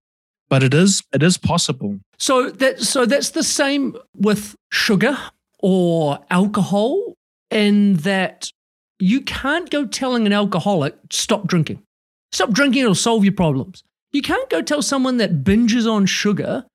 But 0.50 0.64
it 0.64 0.74
is 0.74 1.02
it 1.14 1.24
is 1.24 1.38
possible. 1.38 2.00
So 2.18 2.50
that 2.50 2.82
so 2.82 3.06
that's 3.06 3.30
the 3.30 3.44
same 3.44 3.96
with 4.16 4.56
sugar 4.72 5.18
or 5.60 6.20
alcohol, 6.30 7.16
in 7.50 7.96
that 7.98 8.52
you 9.00 9.22
can't 9.22 9.70
go 9.70 9.86
telling 9.86 10.26
an 10.26 10.34
alcoholic 10.34 10.96
stop 11.10 11.48
drinking. 11.48 11.84
Stop 12.32 12.52
drinking; 12.52 12.82
it'll 12.82 12.96
solve 12.96 13.24
your 13.24 13.34
problems. 13.34 13.84
You 14.12 14.22
can't 14.22 14.50
go 14.50 14.62
tell 14.62 14.82
someone 14.82 15.18
that 15.18 15.44
binges 15.44 15.90
on 15.90 16.06
sugar, 16.06 16.66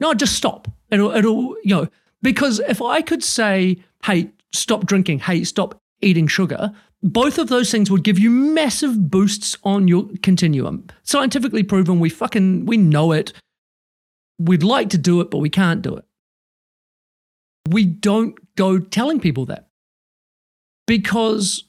no, 0.00 0.14
just 0.14 0.34
stop. 0.34 0.66
It'll 0.90 1.12
it'll 1.12 1.56
you 1.62 1.76
know 1.76 1.88
because 2.22 2.58
if 2.60 2.82
I 2.82 3.02
could 3.02 3.22
say, 3.22 3.78
hey, 4.04 4.30
stop 4.52 4.86
drinking, 4.86 5.20
hey, 5.20 5.44
stop 5.44 5.78
eating 6.00 6.26
sugar, 6.26 6.72
both 7.02 7.38
of 7.38 7.48
those 7.48 7.70
things 7.70 7.90
would 7.90 8.04
give 8.04 8.18
you 8.18 8.30
massive 8.30 9.10
boosts 9.10 9.56
on 9.64 9.88
your 9.88 10.08
continuum. 10.22 10.86
Scientifically 11.02 11.62
proven, 11.62 11.98
we 11.98 12.10
fucking 12.10 12.66
we 12.66 12.76
know 12.76 13.12
it. 13.12 13.32
We'd 14.38 14.62
like 14.62 14.90
to 14.90 14.98
do 14.98 15.20
it, 15.20 15.30
but 15.30 15.38
we 15.38 15.50
can't 15.50 15.82
do 15.82 15.96
it. 15.96 16.04
We 17.68 17.84
don't 17.84 18.34
go 18.56 18.78
telling 18.78 19.20
people 19.20 19.46
that 19.46 19.68
because 20.86 21.64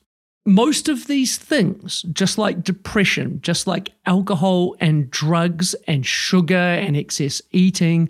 most 0.45 0.89
of 0.89 1.07
these 1.07 1.37
things, 1.37 2.01
just 2.13 2.37
like 2.37 2.63
depression, 2.63 3.39
just 3.41 3.67
like 3.67 3.91
alcohol 4.05 4.75
and 4.79 5.11
drugs 5.11 5.75
and 5.87 6.05
sugar 6.05 6.55
and 6.55 6.97
excess 6.97 7.41
eating 7.51 8.09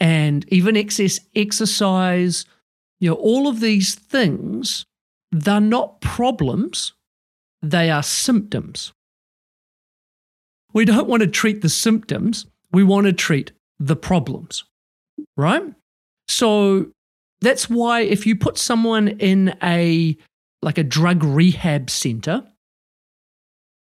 and 0.00 0.44
even 0.52 0.76
excess 0.76 1.20
exercise, 1.34 2.44
you 3.00 3.08
know, 3.08 3.16
all 3.16 3.48
of 3.48 3.60
these 3.60 3.94
things, 3.94 4.84
they're 5.34 5.60
not 5.60 6.00
problems. 6.00 6.92
they 7.62 7.90
are 7.90 8.02
symptoms. 8.02 8.92
We 10.74 10.84
don't 10.84 11.08
want 11.08 11.22
to 11.22 11.26
treat 11.26 11.62
the 11.62 11.68
symptoms, 11.68 12.46
we 12.72 12.84
want 12.84 13.06
to 13.06 13.12
treat 13.12 13.52
the 13.78 13.96
problems, 13.96 14.64
right? 15.36 15.62
So 16.28 16.90
that's 17.40 17.70
why 17.70 18.00
if 18.00 18.26
you 18.26 18.36
put 18.36 18.58
someone 18.58 19.08
in 19.08 19.56
a 19.62 20.16
like 20.62 20.78
a 20.78 20.84
drug 20.84 21.24
rehab 21.24 21.90
center 21.90 22.44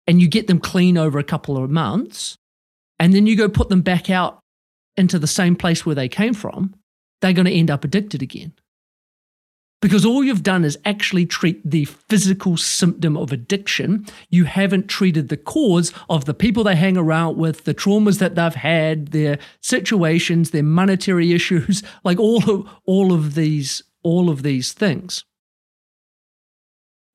and 0.07 0.21
you 0.21 0.29
get 0.29 0.47
them 0.47 0.59
clean 0.59 0.99
over 0.99 1.19
a 1.19 1.25
couple 1.25 1.57
of 1.57 1.71
months 1.71 2.37
and 2.99 3.15
then 3.15 3.27
you 3.27 3.37
go 3.37 3.49
put 3.49 3.69
them 3.69 3.83
back 3.83 4.11
out 4.11 4.41
into 4.97 5.19
the 5.19 5.27
same 5.27 5.57
place 5.57 5.85
where 5.87 5.95
they 5.95 6.09
came 6.09 6.35
from, 6.35 6.75
they're 7.21 7.33
going 7.33 7.47
to 7.47 7.53
end 7.53 7.71
up 7.71 7.85
addicted 7.85 8.23
again. 8.23 8.53
Because 9.83 10.07
all 10.07 10.23
you've 10.23 10.45
done 10.45 10.65
is 10.65 10.79
actually 10.85 11.27
treat 11.27 11.61
the 11.69 11.87
physical 11.87 12.57
symptom 12.57 13.17
of 13.17 13.33
addiction. 13.33 14.07
You 14.31 14.45
haven't 14.45 14.87
treated 14.87 15.29
the 15.29 15.37
cause 15.37 15.93
of 16.09 16.25
the 16.25 16.35
people 16.35 16.63
they 16.63 16.77
hang 16.77 16.97
around 16.97 17.37
with, 17.37 17.65
the 17.65 17.75
traumas 17.75 18.21
that 18.21 18.37
they've 18.37 18.55
had, 18.55 19.09
their 19.09 19.41
situations, 19.61 20.51
their 20.53 20.63
monetary 20.63 21.33
issues, 21.33 21.83
like 22.05 22.21
all 22.21 22.49
of 22.49 22.69
all 22.87 23.13
of 23.13 23.35
these, 23.35 23.83
all 24.05 24.31
of 24.31 24.45
these 24.45 24.73
things. 24.73 25.25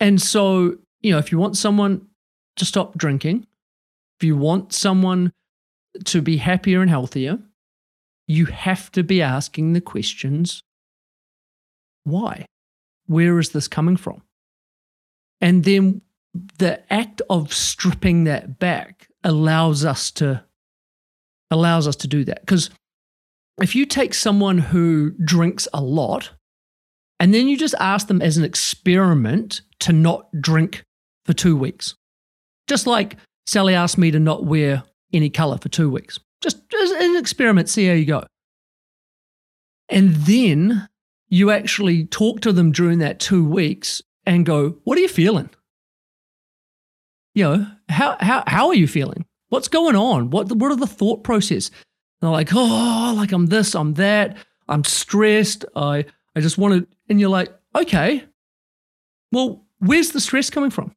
And 0.01 0.21
so, 0.21 0.77
you 1.01 1.13
know, 1.13 1.19
if 1.19 1.31
you 1.31 1.37
want 1.37 1.55
someone 1.55 2.07
to 2.57 2.65
stop 2.65 2.97
drinking, 2.97 3.47
if 4.19 4.25
you 4.25 4.35
want 4.35 4.73
someone 4.73 5.31
to 6.03 6.21
be 6.21 6.37
happier 6.37 6.81
and 6.81 6.89
healthier, 6.89 7.39
you 8.27 8.47
have 8.47 8.91
to 8.91 9.03
be 9.03 9.21
asking 9.21 9.71
the 9.71 9.81
questions 9.81 10.61
why? 12.03 12.45
Where 13.07 13.39
is 13.39 13.49
this 13.49 13.67
coming 13.67 13.97
from? 13.97 14.21
And 15.41 15.63
then 15.63 16.01
the 16.57 16.81
act 16.91 17.21
of 17.29 17.53
stripping 17.53 18.25
that 18.25 18.59
back 18.59 19.07
allows 19.23 19.85
us 19.85 20.11
to 20.11 20.43
allows 21.49 21.87
us 21.87 21.95
to 21.95 22.07
do 22.07 22.25
that 22.25 22.41
because 22.41 22.69
if 23.61 23.75
you 23.75 23.85
take 23.85 24.13
someone 24.13 24.57
who 24.57 25.11
drinks 25.23 25.67
a 25.73 25.81
lot 25.81 26.31
and 27.19 27.33
then 27.33 27.47
you 27.47 27.57
just 27.57 27.75
ask 27.79 28.07
them 28.07 28.21
as 28.21 28.37
an 28.37 28.43
experiment 28.43 29.61
to 29.79 29.93
not 29.93 30.29
drink 30.41 30.83
for 31.25 31.33
2 31.33 31.55
weeks 31.55 31.95
just 32.67 32.85
like 32.85 33.15
Sally 33.47 33.73
asked 33.73 33.97
me 33.97 34.11
to 34.11 34.19
not 34.19 34.45
wear 34.45 34.83
any 35.13 35.29
color 35.29 35.57
for 35.57 35.69
2 35.69 35.89
weeks 35.89 36.19
just 36.41 36.57
as 36.81 36.91
an 36.91 37.15
experiment 37.15 37.69
see 37.69 37.87
how 37.87 37.93
you 37.93 38.05
go 38.05 38.23
and 39.89 40.13
then 40.15 40.89
you 41.29 41.51
actually 41.51 42.05
talk 42.05 42.41
to 42.41 42.51
them 42.51 42.71
during 42.71 42.99
that 42.99 43.19
two 43.19 43.43
weeks 43.43 44.01
and 44.25 44.45
go, 44.45 44.77
What 44.83 44.97
are 44.97 45.01
you 45.01 45.07
feeling? 45.07 45.49
You 47.33 47.43
know, 47.43 47.67
how, 47.89 48.17
how, 48.19 48.43
how 48.47 48.67
are 48.67 48.75
you 48.75 48.87
feeling? 48.87 49.25
What's 49.49 49.67
going 49.67 49.95
on? 49.95 50.29
What, 50.29 50.51
what 50.51 50.71
are 50.71 50.75
the 50.75 50.87
thought 50.87 51.23
process? 51.23 51.71
they're 52.21 52.29
like, 52.29 52.49
Oh, 52.53 53.13
like 53.15 53.31
I'm 53.31 53.47
this, 53.47 53.75
I'm 53.75 53.93
that, 53.95 54.37
I'm 54.67 54.83
stressed. 54.83 55.65
I, 55.75 56.05
I 56.35 56.39
just 56.41 56.57
want 56.57 56.73
to, 56.73 56.87
and 57.09 57.19
you're 57.19 57.29
like, 57.29 57.53
Okay, 57.75 58.23
well, 59.31 59.65
where's 59.79 60.11
the 60.11 60.19
stress 60.19 60.49
coming 60.49 60.69
from? 60.71 60.95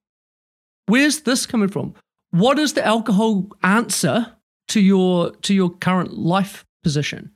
Where's 0.86 1.20
this 1.20 1.46
coming 1.46 1.68
from? 1.68 1.94
What 2.30 2.58
is 2.58 2.74
the 2.74 2.86
alcohol 2.86 3.48
answer 3.62 4.34
to 4.68 4.80
your 4.80 5.32
to 5.42 5.54
your 5.54 5.70
current 5.70 6.16
life 6.16 6.64
position? 6.82 7.32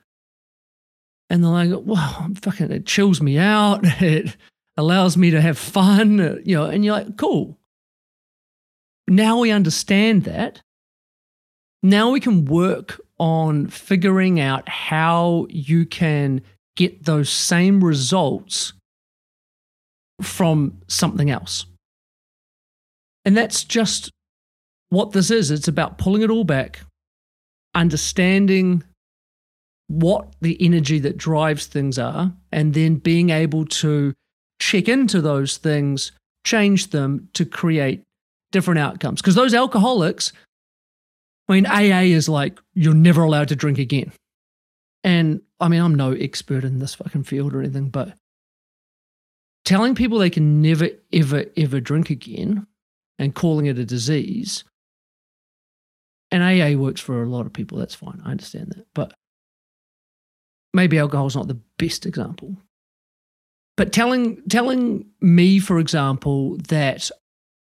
And 1.31 1.43
they're 1.43 1.51
like, 1.51 1.71
wow, 1.85 2.29
fucking, 2.43 2.71
it 2.71 2.87
chills 2.87 3.21
me 3.21 3.39
out. 3.39 3.85
It 4.01 4.37
allows 4.77 5.17
me 5.17 5.31
to 5.31 5.41
have 5.41 5.57
fun, 5.57 6.43
you 6.45 6.57
know, 6.57 6.65
and 6.65 6.85
you're 6.85 6.95
like, 6.95 7.17
cool. 7.17 7.59
Now 9.07 9.39
we 9.39 9.51
understand 9.51 10.25
that. 10.25 10.63
Now 11.83 12.11
we 12.11 12.19
can 12.19 12.45
work 12.45 13.01
on 13.19 13.69
figuring 13.69 14.41
out 14.41 14.69
how 14.69 15.47
you 15.51 15.87
can 15.87 16.43
get 16.77 17.05
those 17.05 17.31
same 17.31 17.85
results 17.85 18.73
from 20.23 20.81
something 20.89 21.31
else. 21.31 21.67
And 23.25 23.37
that's 23.37 23.65
just 23.65 24.11
what 24.89 25.13
this 25.13 25.31
is. 25.31 25.51
It's 25.51 25.69
about 25.69 25.99
pulling 25.99 26.23
it 26.23 26.31
all 26.31 26.45
back, 26.45 26.81
understanding 27.75 28.83
what 29.89 30.35
the 30.41 30.57
energy 30.65 30.99
that 31.01 31.19
drives 31.19 31.67
things 31.67 31.99
are, 31.99 32.33
and 32.51 32.75
then 32.75 32.97
being 32.97 33.31
able 33.31 33.67
to 33.67 34.15
check 34.61 34.89
into 34.89 35.21
those 35.21 35.57
things, 35.57 36.13
change 36.45 36.91
them 36.91 37.29
to 37.35 37.45
create 37.45 38.03
different 38.53 38.81
outcomes. 38.81 39.21
Because 39.21 39.35
those 39.35 39.55
alcoholics, 39.55 40.33
I 41.49 41.53
mean, 41.53 41.67
AA 41.67 42.15
is 42.15 42.29
like, 42.29 42.61
you're 42.73 42.95
never 42.95 43.23
allowed 43.23 43.49
to 43.49 43.57
drink 43.57 43.79
again. 43.79 44.13
And 45.03 45.43
I 45.61 45.69
mean, 45.69 45.83
I'm 45.83 45.95
no 45.95 46.13
expert 46.13 46.65
in 46.65 46.79
this 46.79 46.95
fucking 46.95 47.25
field 47.25 47.55
or 47.55 47.61
anything, 47.61 47.91
but 47.91 48.15
telling 49.65 49.95
people 49.95 50.19
they 50.19 50.31
can 50.31 50.63
never, 50.63 50.89
ever, 51.13 51.45
ever 51.57 51.81
drink 51.81 52.09
again 52.11 52.67
and 53.19 53.35
calling 53.35 53.67
it 53.67 53.79
a 53.79 53.85
disease, 53.85 54.65
and 56.31 56.43
AA 56.43 56.77
works 56.79 57.01
for 57.01 57.23
a 57.23 57.29
lot 57.29 57.47
of 57.47 57.53
people, 57.53 57.79
that's 57.79 57.95
fine. 57.95 58.21
I 58.25 58.31
understand 58.31 58.73
that. 58.77 58.87
But 58.95 59.15
maybe 60.75 60.99
alcohol 60.99 61.27
is 61.27 61.37
not 61.37 61.49
the 61.49 61.61
best 61.79 62.05
example. 62.05 62.57
But 63.77 63.93
telling 63.93 64.43
telling 64.49 65.07
me, 65.21 65.59
for 65.59 65.79
example, 65.79 66.57
that 66.69 67.11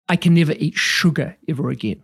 I 0.09 0.16
can 0.16 0.35
never 0.35 0.53
eat 0.53 0.77
sugar 0.77 1.37
ever 1.49 1.70
again. 1.70 2.03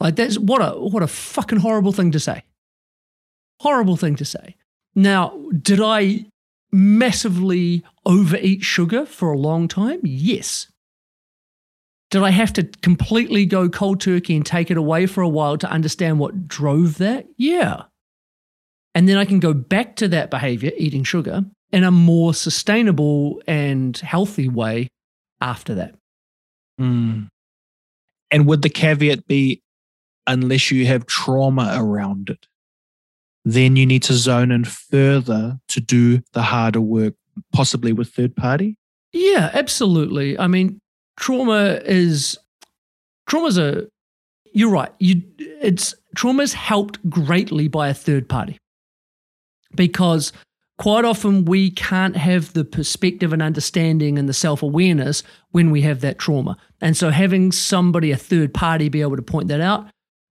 Like 0.00 0.16
that's 0.16 0.38
what 0.38 0.60
a 0.60 0.78
what 0.78 1.02
a 1.02 1.08
fucking 1.08 1.60
horrible 1.60 1.92
thing 1.92 2.10
to 2.12 2.20
say. 2.20 2.44
Horrible 3.60 3.96
thing 3.96 4.16
to 4.16 4.24
say. 4.24 4.56
Now, 4.94 5.38
did 5.60 5.80
I 5.80 6.26
massively 6.72 7.84
overeat 8.04 8.62
sugar 8.62 9.06
for 9.06 9.32
a 9.32 9.38
long 9.38 9.68
time? 9.68 10.00
Yes. 10.02 10.66
Did 12.10 12.22
I 12.22 12.30
have 12.30 12.52
to 12.54 12.64
completely 12.82 13.46
go 13.46 13.68
cold 13.68 14.00
turkey 14.00 14.36
and 14.36 14.44
take 14.44 14.70
it 14.70 14.76
away 14.76 15.06
for 15.06 15.22
a 15.22 15.28
while 15.28 15.56
to 15.58 15.70
understand 15.70 16.18
what 16.18 16.46
drove 16.48 16.98
that? 16.98 17.26
Yeah. 17.38 17.84
And 18.94 19.08
then 19.08 19.16
I 19.18 19.24
can 19.24 19.40
go 19.40 19.54
back 19.54 19.96
to 19.96 20.08
that 20.08 20.30
behavior, 20.30 20.70
eating 20.76 21.04
sugar, 21.04 21.44
in 21.72 21.84
a 21.84 21.90
more 21.90 22.34
sustainable 22.34 23.42
and 23.46 23.96
healthy 23.96 24.48
way 24.48 24.88
after 25.40 25.74
that. 25.74 25.94
Mm. 26.80 27.28
And 28.30 28.46
would 28.46 28.62
the 28.62 28.68
caveat 28.68 29.26
be 29.26 29.62
unless 30.26 30.70
you 30.70 30.86
have 30.86 31.06
trauma 31.06 31.72
around 31.74 32.30
it, 32.30 32.46
then 33.44 33.76
you 33.76 33.86
need 33.86 34.02
to 34.04 34.14
zone 34.14 34.52
in 34.52 34.64
further 34.64 35.58
to 35.68 35.80
do 35.80 36.22
the 36.32 36.42
harder 36.42 36.80
work, 36.80 37.14
possibly 37.52 37.92
with 37.92 38.08
third 38.08 38.36
party? 38.36 38.76
Yeah, 39.12 39.50
absolutely. 39.52 40.38
I 40.38 40.46
mean, 40.46 40.80
trauma 41.18 41.80
is 41.84 42.38
trauma's 43.26 43.58
a 43.58 43.86
you're 44.52 44.70
right. 44.70 44.92
You 44.98 45.22
it's 45.38 45.94
trauma's 46.14 46.52
helped 46.52 47.08
greatly 47.10 47.68
by 47.68 47.88
a 47.88 47.94
third 47.94 48.28
party 48.28 48.58
because 49.74 50.32
quite 50.78 51.04
often 51.04 51.44
we 51.44 51.70
can't 51.70 52.16
have 52.16 52.52
the 52.54 52.64
perspective 52.64 53.32
and 53.32 53.42
understanding 53.42 54.18
and 54.18 54.28
the 54.28 54.34
self 54.34 54.62
awareness 54.62 55.22
when 55.50 55.70
we 55.70 55.82
have 55.82 56.00
that 56.00 56.18
trauma. 56.18 56.56
And 56.80 56.96
so 56.96 57.10
having 57.10 57.52
somebody, 57.52 58.10
a 58.10 58.16
third 58.16 58.52
party, 58.52 58.88
be 58.88 59.00
able 59.00 59.16
to 59.16 59.22
point 59.22 59.48
that 59.48 59.60
out, 59.60 59.86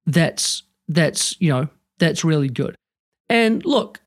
that's 0.06 0.64
that's 0.88 1.40
you 1.40 1.50
know 1.50 1.70
that's 2.00 2.24
really 2.24 2.50
good. 2.50 2.76
And 3.30 3.66
look, 3.66 4.02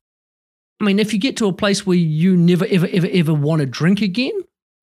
I 0.79 0.83
mean, 0.83 0.99
if 0.99 1.13
you 1.13 1.19
get 1.19 1.37
to 1.37 1.47
a 1.47 1.53
place 1.53 1.85
where 1.85 1.97
you 1.97 2.37
never 2.37 2.65
ever 2.69 2.87
ever 2.91 3.07
ever 3.11 3.33
want 3.33 3.61
to 3.61 3.65
drink 3.65 4.01
again, 4.01 4.39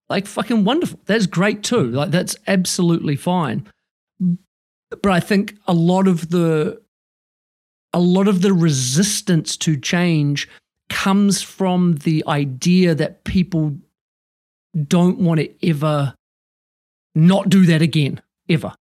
like 0.08 0.26
fucking 0.26 0.64
wonderful. 0.64 0.98
That's 1.06 1.26
great 1.26 1.62
too. 1.62 1.90
Like 1.90 2.10
that's 2.10 2.36
absolutely 2.46 3.16
fine. 3.16 3.68
But 4.20 5.12
I 5.12 5.20
think 5.20 5.54
a 5.66 5.72
lot 5.72 6.08
of 6.08 6.30
the 6.30 6.81
a 7.92 8.00
lot 8.00 8.28
of 8.28 8.42
the 8.42 8.52
resistance 8.52 9.56
to 9.58 9.76
change 9.76 10.48
comes 10.88 11.42
from 11.42 11.94
the 11.96 12.24
idea 12.26 12.94
that 12.94 13.24
people 13.24 13.76
don't 14.86 15.18
want 15.18 15.40
to 15.40 15.68
ever 15.68 16.14
not 17.14 17.48
do 17.48 17.66
that 17.66 17.82
again, 17.82 18.20
ever. 18.48 18.74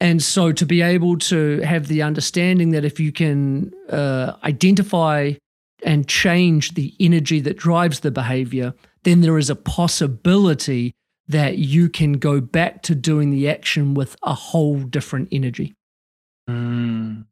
And 0.00 0.22
so 0.22 0.50
to 0.52 0.66
be 0.66 0.82
able 0.82 1.18
to 1.18 1.60
have 1.60 1.86
the 1.86 2.02
understanding 2.02 2.70
that 2.70 2.84
if 2.84 2.98
you 2.98 3.12
can 3.12 3.72
uh, 3.88 4.34
identify 4.42 5.34
and 5.84 6.08
change 6.08 6.74
the 6.74 6.94
energy 6.98 7.40
that 7.40 7.56
drives 7.56 8.00
the 8.00 8.10
behavior, 8.10 8.74
then 9.04 9.20
there 9.20 9.38
is 9.38 9.50
a 9.50 9.56
possibility 9.56 10.92
that 11.28 11.58
you 11.58 11.88
can 11.88 12.14
go 12.14 12.40
back 12.40 12.82
to 12.82 12.94
doing 12.94 13.30
the 13.30 13.48
action 13.48 13.94
with 13.94 14.16
a 14.22 14.34
whole 14.34 14.80
different 14.80 15.28
energy. 15.30 15.74
Mm. 16.48 17.26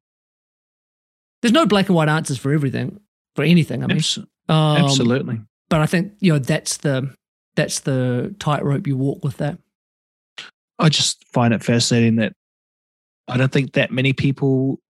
There's 1.43 1.53
no 1.53 1.67
black 1.67 1.89
and 1.89 1.97
white 1.97 2.09
answers 2.09 2.39
for 2.39 2.53
everything, 2.53 3.01
for 3.35 3.45
anything. 3.45 3.83
I 3.83 3.87
mean, 3.87 4.03
um, 4.49 4.77
absolutely. 4.85 5.41
But 5.69 5.81
I 5.81 5.87
think 5.87 6.13
you 6.21 6.33
know 6.33 6.39
that's 6.39 6.79
the 6.79 7.15
that's 7.57 7.81
the 7.81 8.35
tightrope 8.39 8.87
you 8.87 8.97
walk 8.97 9.25
with 9.25 9.39
that. 9.39 9.59
I 10.79 10.89
just 10.89 11.25
find 11.33 11.53
it 11.53 11.63
fascinating 11.63 12.17
that 12.17 12.33
I 13.29 13.37
don't 13.37 13.53
think 13.53 13.73
that 13.75 13.91
many 13.91 14.13
people 14.13 14.81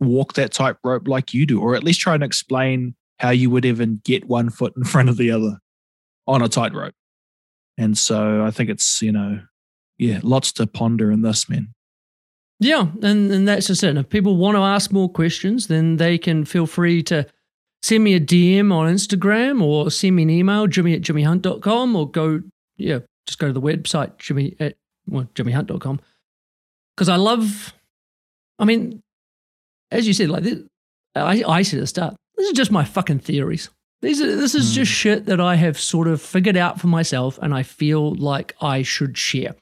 walk 0.00 0.34
that 0.34 0.52
tightrope 0.52 1.06
like 1.06 1.34
you 1.34 1.46
do, 1.46 1.60
or 1.60 1.74
at 1.74 1.84
least 1.84 2.00
try 2.00 2.14
and 2.14 2.22
explain 2.22 2.94
how 3.18 3.30
you 3.30 3.50
would 3.50 3.64
even 3.64 4.00
get 4.04 4.26
one 4.26 4.50
foot 4.50 4.72
in 4.76 4.84
front 4.84 5.08
of 5.08 5.16
the 5.16 5.30
other 5.30 5.58
on 6.26 6.42
a 6.42 6.48
tightrope. 6.48 6.94
And 7.76 7.96
so 7.96 8.44
I 8.44 8.50
think 8.50 8.70
it's, 8.70 9.02
you 9.02 9.12
know, 9.12 9.40
yeah, 9.98 10.20
lots 10.22 10.52
to 10.52 10.66
ponder 10.66 11.10
in 11.10 11.22
this, 11.22 11.48
man. 11.48 11.74
Yeah, 12.60 12.88
and, 13.02 13.32
and 13.32 13.48
that's 13.48 13.68
just 13.68 13.82
it. 13.82 13.96
if 13.96 14.08
people 14.10 14.36
want 14.36 14.56
to 14.56 14.60
ask 14.60 14.92
more 14.92 15.08
questions, 15.08 15.68
then 15.68 15.96
they 15.96 16.18
can 16.18 16.44
feel 16.44 16.66
free 16.66 17.02
to 17.04 17.26
send 17.82 18.04
me 18.04 18.14
a 18.14 18.20
DM 18.20 18.70
on 18.70 18.92
Instagram 18.92 19.62
or 19.62 19.90
send 19.90 20.14
me 20.16 20.24
an 20.24 20.30
email, 20.30 20.66
jimmy 20.66 20.94
at 20.94 21.00
jimmyhunt.com, 21.00 21.96
or 21.96 22.10
go, 22.10 22.42
yeah, 22.76 22.98
just 23.26 23.38
go 23.38 23.46
to 23.46 23.52
the 23.54 23.62
website, 23.62 24.18
jimmy 24.18 24.56
at 24.60 24.76
well, 25.08 25.24
jimmyhunt.com. 25.34 26.00
Because 26.94 27.08
I 27.08 27.16
love, 27.16 27.72
I 28.58 28.66
mean, 28.66 29.02
as 29.90 30.06
you 30.06 30.12
said, 30.12 30.28
like 30.28 30.42
this, 30.42 30.58
I, 31.14 31.42
I 31.42 31.62
said 31.62 31.78
at 31.78 31.80
the 31.80 31.86
start, 31.86 32.16
this 32.36 32.46
is 32.46 32.52
just 32.52 32.70
my 32.70 32.84
fucking 32.84 33.20
theories. 33.20 33.70
These 34.02 34.20
are, 34.20 34.36
this 34.36 34.54
is 34.54 34.70
mm. 34.70 34.74
just 34.74 34.92
shit 34.92 35.26
that 35.26 35.40
I 35.40 35.56
have 35.56 35.78
sort 35.80 36.08
of 36.08 36.20
figured 36.20 36.58
out 36.58 36.78
for 36.78 36.88
myself 36.88 37.38
and 37.40 37.54
I 37.54 37.62
feel 37.62 38.14
like 38.14 38.54
I 38.60 38.82
should 38.82 39.16
share. 39.16 39.54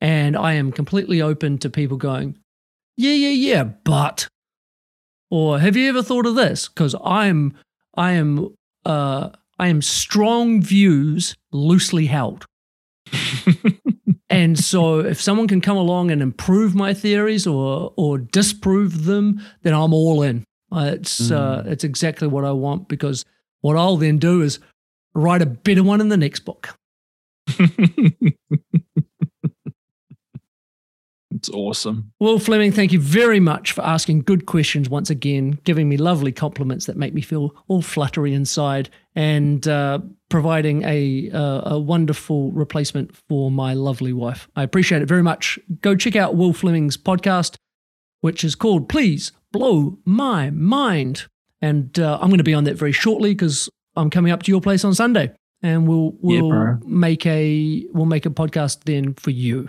And 0.00 0.36
I 0.36 0.54
am 0.54 0.72
completely 0.72 1.22
open 1.22 1.58
to 1.58 1.70
people 1.70 1.96
going, 1.96 2.38
yeah, 2.96 3.12
yeah, 3.12 3.28
yeah, 3.30 3.64
but, 3.64 4.28
or 5.30 5.58
have 5.58 5.76
you 5.76 5.88
ever 5.88 6.02
thought 6.02 6.26
of 6.26 6.34
this? 6.34 6.68
Because 6.68 6.94
I'm, 7.04 7.54
I 7.96 8.12
am, 8.12 8.54
uh, 8.84 9.30
I 9.58 9.68
am 9.68 9.82
strong 9.82 10.60
views 10.60 11.34
loosely 11.52 12.06
held. 12.06 12.46
and 14.30 14.58
so 14.58 15.00
if 15.00 15.20
someone 15.20 15.48
can 15.48 15.60
come 15.60 15.76
along 15.76 16.10
and 16.10 16.20
improve 16.20 16.74
my 16.74 16.92
theories 16.92 17.46
or 17.46 17.92
or 17.96 18.18
disprove 18.18 19.04
them, 19.04 19.40
then 19.62 19.74
I'm 19.74 19.94
all 19.94 20.22
in. 20.22 20.44
Uh, 20.72 20.90
it's 20.94 21.20
mm. 21.20 21.36
uh, 21.36 21.62
it's 21.66 21.84
exactly 21.84 22.28
what 22.28 22.44
I 22.44 22.52
want 22.52 22.88
because 22.88 23.24
what 23.60 23.76
I'll 23.76 23.96
then 23.96 24.18
do 24.18 24.42
is 24.42 24.58
write 25.14 25.42
a 25.42 25.46
better 25.46 25.82
one 25.82 26.00
in 26.00 26.08
the 26.08 26.16
next 26.16 26.40
book. 26.40 26.74
It's 31.46 31.54
awesome. 31.54 32.12
Will 32.18 32.40
Fleming, 32.40 32.72
thank 32.72 32.92
you 32.92 32.98
very 32.98 33.38
much 33.38 33.70
for 33.70 33.82
asking 33.82 34.22
good 34.22 34.46
questions 34.46 34.88
once 34.88 35.10
again, 35.10 35.60
giving 35.62 35.88
me 35.88 35.96
lovely 35.96 36.32
compliments 36.32 36.86
that 36.86 36.96
make 36.96 37.14
me 37.14 37.20
feel 37.20 37.54
all 37.68 37.82
fluttery 37.82 38.34
inside, 38.34 38.90
and 39.14 39.66
uh, 39.68 40.00
providing 40.28 40.82
a, 40.82 41.30
uh, 41.30 41.74
a 41.74 41.78
wonderful 41.78 42.50
replacement 42.50 43.14
for 43.28 43.52
my 43.52 43.74
lovely 43.74 44.12
wife. 44.12 44.48
I 44.56 44.64
appreciate 44.64 45.02
it 45.02 45.06
very 45.06 45.22
much. 45.22 45.56
Go 45.82 45.94
check 45.94 46.16
out 46.16 46.34
Will 46.34 46.52
Fleming's 46.52 46.96
podcast, 46.96 47.54
which 48.22 48.42
is 48.42 48.56
called 48.56 48.88
Please 48.88 49.30
Blow 49.52 49.98
My 50.04 50.50
Mind. 50.50 51.26
And 51.62 51.96
uh, 51.96 52.18
I'm 52.20 52.28
going 52.28 52.38
to 52.38 52.44
be 52.44 52.54
on 52.54 52.64
that 52.64 52.74
very 52.74 52.92
shortly 52.92 53.34
because 53.34 53.70
I'm 53.94 54.10
coming 54.10 54.32
up 54.32 54.42
to 54.42 54.50
your 54.50 54.60
place 54.60 54.84
on 54.84 54.94
Sunday, 54.94 55.32
and 55.62 55.86
we'll 55.86 56.16
we'll 56.20 56.48
yeah, 56.48 56.74
make 56.84 57.24
a 57.24 57.86
we'll 57.92 58.04
make 58.04 58.26
a 58.26 58.30
podcast 58.30 58.82
then 58.82 59.14
for 59.14 59.30
you. 59.30 59.68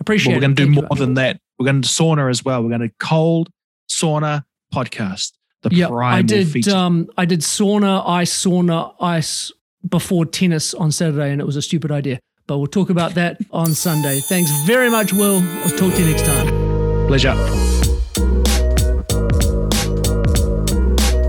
Appreciate. 0.00 0.32
But 0.32 0.36
we're 0.36 0.40
going 0.40 0.56
to 0.56 0.64
do 0.64 0.70
more 0.70 0.96
than 0.96 1.14
that. 1.14 1.40
We're 1.58 1.66
going 1.66 1.82
to 1.82 1.88
sauna 1.88 2.30
as 2.30 2.44
well. 2.44 2.62
We're 2.62 2.70
going 2.70 2.88
to 2.88 2.94
cold 2.98 3.50
sauna 3.88 4.44
podcast. 4.74 5.32
The 5.62 5.74
yeah, 5.74 5.90
I 5.90 6.22
did. 6.22 6.68
Um, 6.68 7.08
I 7.18 7.26
did 7.26 7.40
sauna, 7.40 8.02
ice, 8.08 8.32
sauna, 8.32 8.94
ice 8.98 9.52
before 9.86 10.24
tennis 10.24 10.72
on 10.72 10.90
Saturday, 10.90 11.30
and 11.30 11.40
it 11.40 11.44
was 11.44 11.56
a 11.56 11.62
stupid 11.62 11.90
idea. 11.92 12.18
But 12.46 12.58
we'll 12.58 12.66
talk 12.66 12.90
about 12.90 13.14
that 13.14 13.38
on 13.52 13.74
Sunday. 13.74 14.20
Thanks 14.20 14.50
very 14.64 14.90
much, 14.90 15.12
Will. 15.12 15.40
I'll 15.40 15.76
talk 15.76 15.92
to 15.94 16.02
you 16.02 16.10
next 16.10 16.24
time. 16.24 17.06
Pleasure. 17.06 17.34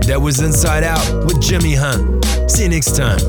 That 0.06 0.20
was 0.20 0.40
Inside 0.40 0.82
Out 0.82 1.26
with 1.26 1.40
Jimmy 1.40 1.74
Hunt. 1.74 2.24
See 2.50 2.64
you 2.64 2.70
next 2.70 2.96
time. 2.96 3.20